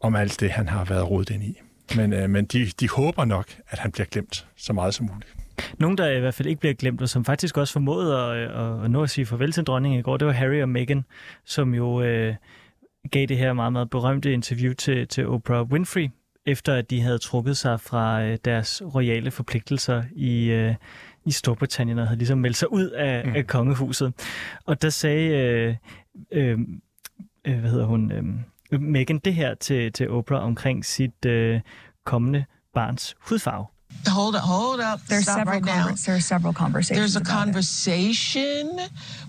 [0.00, 1.60] om alt det, han har været rodet ind i.
[1.96, 5.34] Men, øh, men de, de håber nok, at han bliver glemt så meget som muligt.
[5.78, 8.84] Nogen, der i hvert fald ikke bliver glemt, og som faktisk også formåede at, at,
[8.84, 11.04] at nå at sige farvel til dronningen i går, det var Harry og Meghan,
[11.44, 12.34] som jo øh,
[13.10, 16.08] gav det her meget, meget berømte interview til, til Oprah Winfrey,
[16.46, 20.74] efter at de havde trukket sig fra øh, deres royale forpligtelser i, øh,
[21.26, 23.34] i Storbritannien og havde ligesom meldt sig ud af, mm.
[23.36, 24.12] af kongehuset.
[24.66, 25.74] Og der sagde, øh,
[26.32, 26.58] øh,
[27.44, 28.24] øh, hvad hedder hun, øh,
[28.78, 31.60] Meghan det her til, til Oprah omkring sit øh,
[32.06, 32.44] kommende
[32.74, 33.66] barns hudfarve.
[34.06, 35.00] Hold up, hold up.
[35.00, 35.94] There's Stop several right now.
[36.06, 36.98] there are several conversations.
[36.98, 37.54] There's a about it.
[37.54, 38.64] conversation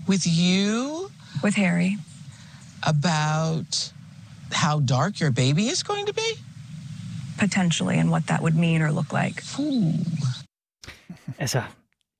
[0.08, 1.10] with you
[1.44, 1.98] with Harry
[2.82, 3.92] about
[4.52, 6.30] how dark your baby is going to be.
[7.38, 9.42] potentially and what that would mean or look like.
[11.38, 11.62] Altså,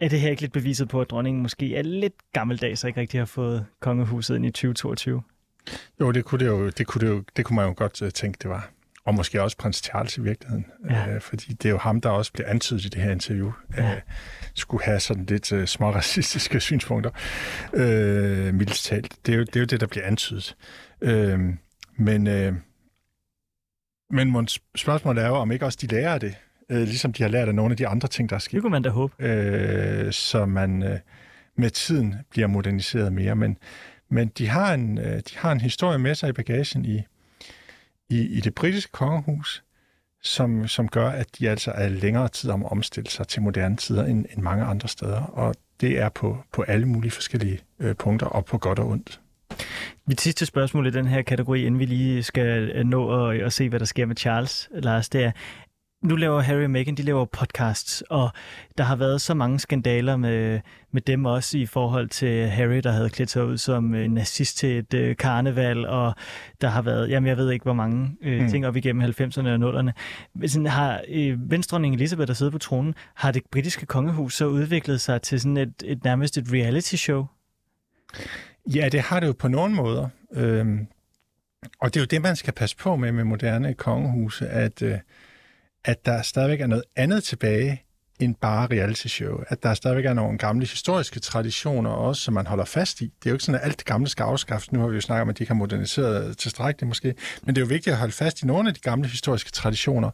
[0.01, 3.01] er det her ikke lidt beviset på, at dronningen måske er lidt gammeldags og ikke
[3.01, 5.23] rigtig har fået kongehuset ind i 2022?
[6.00, 8.08] Jo, det kunne, det jo, det kunne, det jo, det kunne man jo godt uh,
[8.08, 8.70] tænke, det var.
[9.04, 10.66] Og måske også prins Charles i virkeligheden.
[10.90, 11.14] Ja.
[11.14, 13.52] Øh, fordi det er jo ham, der også bliver antydet i det her interview.
[13.76, 13.94] Ja.
[13.94, 14.00] Øh,
[14.54, 17.10] skulle have sådan lidt uh, små racistiske synspunkter.
[17.74, 19.16] Øh, mildt talt.
[19.26, 20.56] Det er, jo, det er jo det, der bliver antydet.
[21.00, 21.40] Øh,
[21.96, 22.54] men øh,
[24.12, 26.34] men spørgsmålet er jo, om ikke også de lærer det.
[26.70, 28.52] Øh, ligesom de har lært af nogle af de andre ting, der er sket.
[28.52, 29.26] Det kunne man da håbe.
[29.26, 30.98] Øh, så man øh,
[31.56, 33.36] med tiden bliver moderniseret mere.
[33.36, 33.56] Men,
[34.12, 37.02] men de, har en, øh, de har en historie med sig i bagagen i,
[38.08, 39.64] i, i det britiske kongehus,
[40.22, 43.76] som, som gør, at de altså er længere tid om at omstille sig til moderne
[43.76, 45.20] tider end, end mange andre steder.
[45.20, 49.20] Og det er på, på alle mulige forskellige øh, punkter, og på godt og ondt.
[50.06, 53.52] Mit sidste spørgsmål i den her kategori, inden vi lige skal øh, nå at, at
[53.52, 55.32] se, hvad der sker med Charles, Lars, det er,
[56.03, 58.30] nu laver Harry og Meghan, de laver podcasts, og
[58.78, 60.61] der har været så mange skandaler med,
[60.92, 64.57] med dem også i forhold til Harry, der havde klædt sig ud som øh, nazist
[64.59, 66.14] til et øh, karneval, og
[66.61, 68.48] der har været, jamen jeg ved ikke, hvor mange øh, Mm.
[68.48, 69.90] ting op igennem 90'erne og 0'erne.
[70.34, 74.46] Men Sådan, har øh, venstronning Elisabeth, der sidder på tronen, har det britiske kongehus så
[74.46, 77.26] udviklet sig til sådan et, et nærmest et reality show?
[78.74, 80.09] Ja, det har det jo på nogle måder.
[80.34, 80.86] Øhm,
[81.80, 84.98] og det er jo det, man skal passe på med med moderne kongehuse, at, øh,
[85.85, 87.83] at der stadigvæk er noget andet tilbage
[88.20, 89.41] end bare reality show.
[89.49, 93.05] At der stadigvæk er nogle gamle historiske traditioner også, som man holder fast i.
[93.05, 94.72] Det er jo ikke sådan, at alt det gamle skal afskaffes.
[94.72, 97.14] Nu har vi jo snakket om, at de ikke har moderniseret tilstrækkeligt måske.
[97.43, 100.11] Men det er jo vigtigt at holde fast i nogle af de gamle historiske traditioner.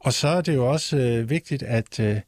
[0.00, 2.20] Og så er det jo også øh, vigtigt, at, øh,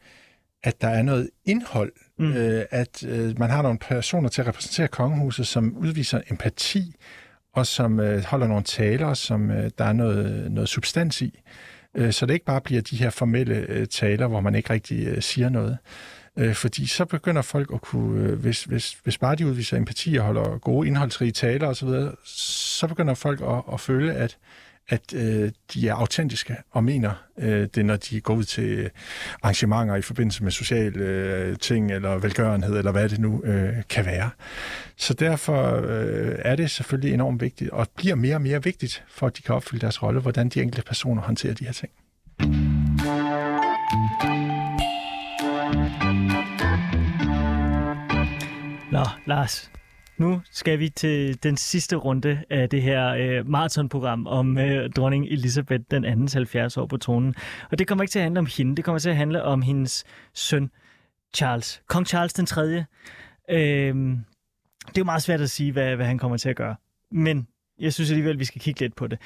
[0.63, 1.93] at der er noget indhold.
[2.19, 2.33] Mm.
[2.33, 6.95] Øh, at øh, man har nogle personer til at repræsentere kongehuset, som udviser empati,
[7.55, 11.41] og som øh, holder nogle taler, som øh, der er noget, noget substans i.
[11.95, 15.07] Øh, så det ikke bare bliver de her formelle øh, taler, hvor man ikke rigtig
[15.07, 15.79] øh, siger noget.
[16.53, 20.59] Fordi så begynder folk at kunne, hvis, hvis, hvis bare de udviser empati og holder
[20.59, 21.89] gode indholdsrige taler osv.,
[22.25, 24.39] så begynder folk at, at føle, at,
[24.89, 28.91] at øh, de er autentiske og mener øh, det, når de går ud til øh,
[29.43, 34.07] arrangementer i forbindelse med sociale øh, ting, eller velgørenhed, eller hvad det nu øh, kan
[34.07, 34.31] være.
[34.97, 39.27] Så derfor øh, er det selvfølgelig enormt vigtigt, og bliver mere og mere vigtigt, for
[39.27, 41.93] at de kan opfylde deres rolle, hvordan de enkelte personer håndterer de her ting.
[48.93, 49.71] Nå, Lars.
[50.19, 55.27] Nu skal vi til den sidste runde af det her øh, maratonprogram om øh, dronning
[55.27, 57.35] Elisabeth den andens 70 år på tronen.
[57.71, 59.63] Og det kommer ikke til at handle om hende, det kommer til at handle om
[59.63, 60.05] hendes
[60.35, 60.71] søn
[61.35, 61.83] Charles.
[61.87, 62.85] Kong Charles den 3.
[63.51, 63.95] Øh,
[64.87, 66.77] det er jo meget svært at sige, hvad, hvad han kommer til at gøre.
[67.11, 67.49] Men
[67.79, 69.19] jeg synes alligevel, vi skal kigge lidt på det.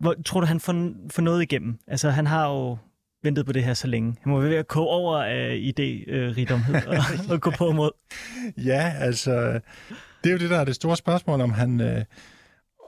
[0.00, 1.78] Hvor, tror du, han får, får noget igennem?
[1.86, 2.78] Altså, han har jo
[3.24, 4.16] ventet på det her så længe.
[4.22, 6.96] Han må være ved at koge over af idérigdomhed og,
[7.30, 7.90] og gå på mod.
[8.70, 9.60] Ja, altså,
[10.24, 12.04] det er jo det, der er det store spørgsmål, om han, øh,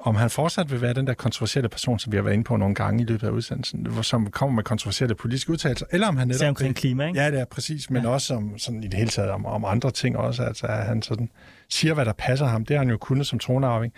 [0.01, 2.57] om han fortsat vil være den der kontroversielle person, som vi har været inde på
[2.57, 6.29] nogle gange i løbet af udsendelsen, som kommer med kontroversielle politiske udtalelser, eller om han
[6.29, 6.49] netop...
[6.49, 7.21] Omkring klima, ikke?
[7.21, 8.09] Ja, det er præcis, men ja.
[8.09, 11.03] også om, sådan i det hele taget om, om andre ting også, altså at han
[11.03, 11.31] sådan
[11.69, 12.65] siger, hvad der passer ham.
[12.65, 13.93] Det har han jo kunnet som tronarving.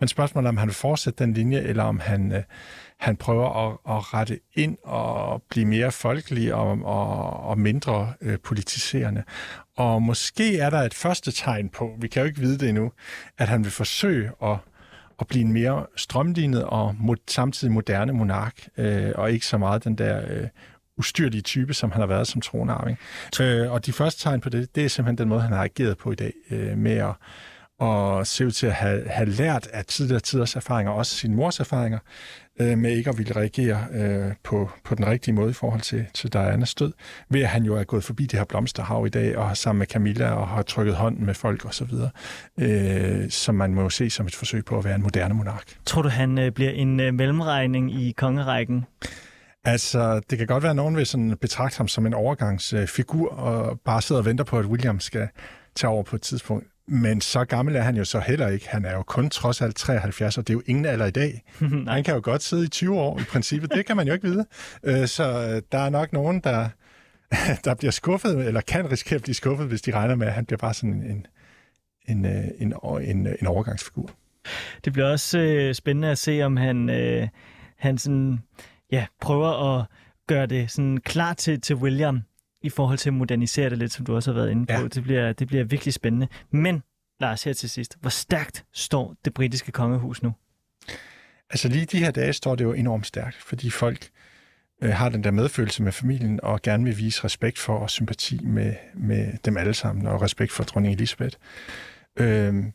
[0.00, 2.42] Men spørgsmålet er, om han vil fortsætte den linje, eller om han, øh,
[3.04, 8.38] han prøver at, at rette ind og blive mere folkelig og, og, og mindre øh,
[8.38, 9.22] politiserende.
[9.76, 12.92] Og måske er der et første tegn på, vi kan jo ikke vide det endnu,
[13.38, 14.56] at han vil forsøge at
[15.20, 19.84] at blive en mere strømlignet og mod, samtidig moderne monark, øh, og ikke så meget
[19.84, 20.48] den der øh,
[20.98, 22.98] ustyrlige type, som han har været som tronarving.
[23.40, 25.98] Øh, og de første tegn på det, det er simpelthen den måde, han har ageret
[25.98, 27.12] på i dag, øh, med at
[27.80, 31.60] og se ud til at have, have lært af tidligere tiders erfaringer, også sin mors
[31.60, 31.98] erfaringer,
[32.60, 36.06] øh, med ikke at ville reagere øh, på, på den rigtige måde i forhold til,
[36.14, 36.92] til Dianas død,
[37.30, 39.78] ved at han jo er gået forbi det her blomsterhav i dag, og har sammen
[39.78, 41.92] med Camilla og har trykket hånden med folk osv.,
[42.60, 45.76] øh, som man må se som et forsøg på at være en moderne monark.
[45.86, 48.84] Tror du, han øh, bliver en øh, mellemregning i kongerækken?
[49.64, 53.80] Altså, det kan godt være, at nogen vil sådan betragte ham som en overgangsfigur, og
[53.80, 55.28] bare sidder og venter på, at William skal
[55.74, 56.66] tage over på et tidspunkt.
[56.88, 58.68] Men så gammel er han jo så heller ikke.
[58.68, 61.42] Han er jo kun trods alt 73, og det er jo ingen alder i dag.
[61.88, 63.72] han kan jo godt sidde i 20 år i princippet.
[63.72, 64.46] Det kan man jo ikke vide.
[64.84, 66.68] Øh, Så øh, der er nok nogen, der,
[67.64, 70.46] der bliver skuffet, eller kan risikere at blive skuffet, hvis de regner med, at han
[70.46, 71.26] bliver bare sådan en,
[72.08, 74.10] en, øh, en, en, en overgangsfigur.
[74.84, 77.28] Det bliver også øh, spændende at se, om han, øh,
[77.76, 78.38] han sådan,
[78.92, 79.86] ja, prøver at
[80.26, 82.22] gøre det sådan klar til, til William
[82.64, 84.72] i forhold til at modernisere det lidt, som du også har været inde på.
[84.72, 84.88] Ja.
[84.88, 86.28] Det, bliver, det bliver virkelig spændende.
[86.50, 86.82] Men,
[87.20, 87.96] Lars, her til sidst.
[88.00, 90.32] Hvor stærkt står det britiske kongehus nu?
[91.50, 94.08] Altså lige de her dage står det jo enormt stærkt, fordi folk
[94.82, 98.44] øh, har den der medfølelse med familien og gerne vil vise respekt for og sympati
[98.44, 101.36] med, med dem alle sammen, og respekt for dronning Elisabeth.
[102.16, 102.72] Øhm,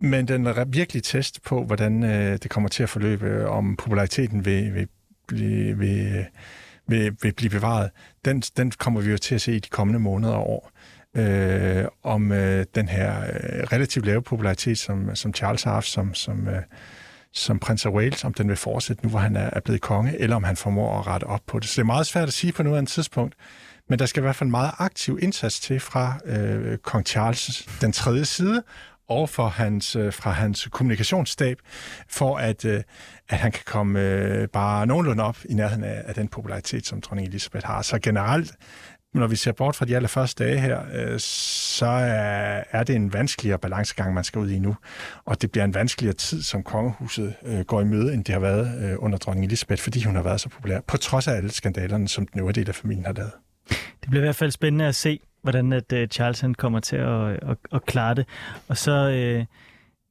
[0.00, 3.76] men den er virkelig test på, hvordan øh, det kommer til at forløbe, øh, om
[3.76, 4.88] populariteten vil, vil,
[5.30, 6.26] vil, vil,
[6.88, 7.90] vil, vil blive bevaret,
[8.24, 10.70] den, den kommer vi jo til at se i de kommende måneder og år.
[11.16, 16.14] Øh, om øh, den her øh, relativt lave popularitet, som, som Charles har haft som,
[16.14, 16.62] som, øh,
[17.32, 20.20] som prins af Wales, om den vil fortsætte nu, hvor han er, er blevet konge,
[20.20, 21.68] eller om han formår at rette op på det.
[21.68, 23.34] Så det er meget svært at sige på noget tidspunkt,
[23.88, 27.68] men der skal i hvert fald en meget aktiv indsats til fra øh, kong Charles
[27.80, 28.62] den tredje side,
[29.08, 31.58] og for hans, øh, fra hans kommunikationsstab,
[32.08, 32.82] for at, øh,
[33.28, 37.00] at han kan komme øh, bare nogenlunde op i nærheden af, af den popularitet, som
[37.00, 37.82] dronning Elisabeth har.
[37.82, 38.52] Så generelt,
[39.14, 41.86] når vi ser bort fra de allerførste dage her, så
[42.72, 44.76] er, det en vanskeligere balancegang, man skal ud i nu.
[45.24, 47.34] Og det bliver en vanskeligere tid, som kongehuset
[47.66, 50.48] går i møde, end det har været under dronning Elisabeth, fordi hun har været så
[50.48, 53.32] populær, på trods af alle skandalerne, som den øvrige del af familien har lavet.
[53.68, 56.96] Det bliver i hvert fald spændende at se, hvordan at, uh, Charles han kommer til
[56.96, 58.26] at, at, at klare det.
[58.68, 59.46] Og så uh,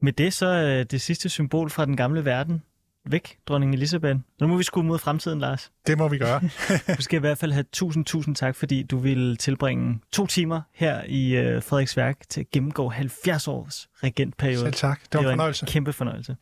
[0.01, 2.63] med det, så er det sidste symbol fra den gamle verden
[3.05, 4.19] væk, dronning Elisabeth.
[4.41, 5.71] Nu må vi skue mod fremtiden, Lars.
[5.87, 6.41] Det må vi gøre.
[6.97, 10.61] du skal i hvert fald have tusind, tusind tak, fordi du ville tilbringe to timer
[10.73, 14.59] her i uh, Frederiksværk til at gennemgå 70 års regentperiode.
[14.59, 14.99] Selv tak.
[15.03, 15.63] Det var en det var fornøjelse.
[15.63, 16.35] en kæmpe fornøjelse.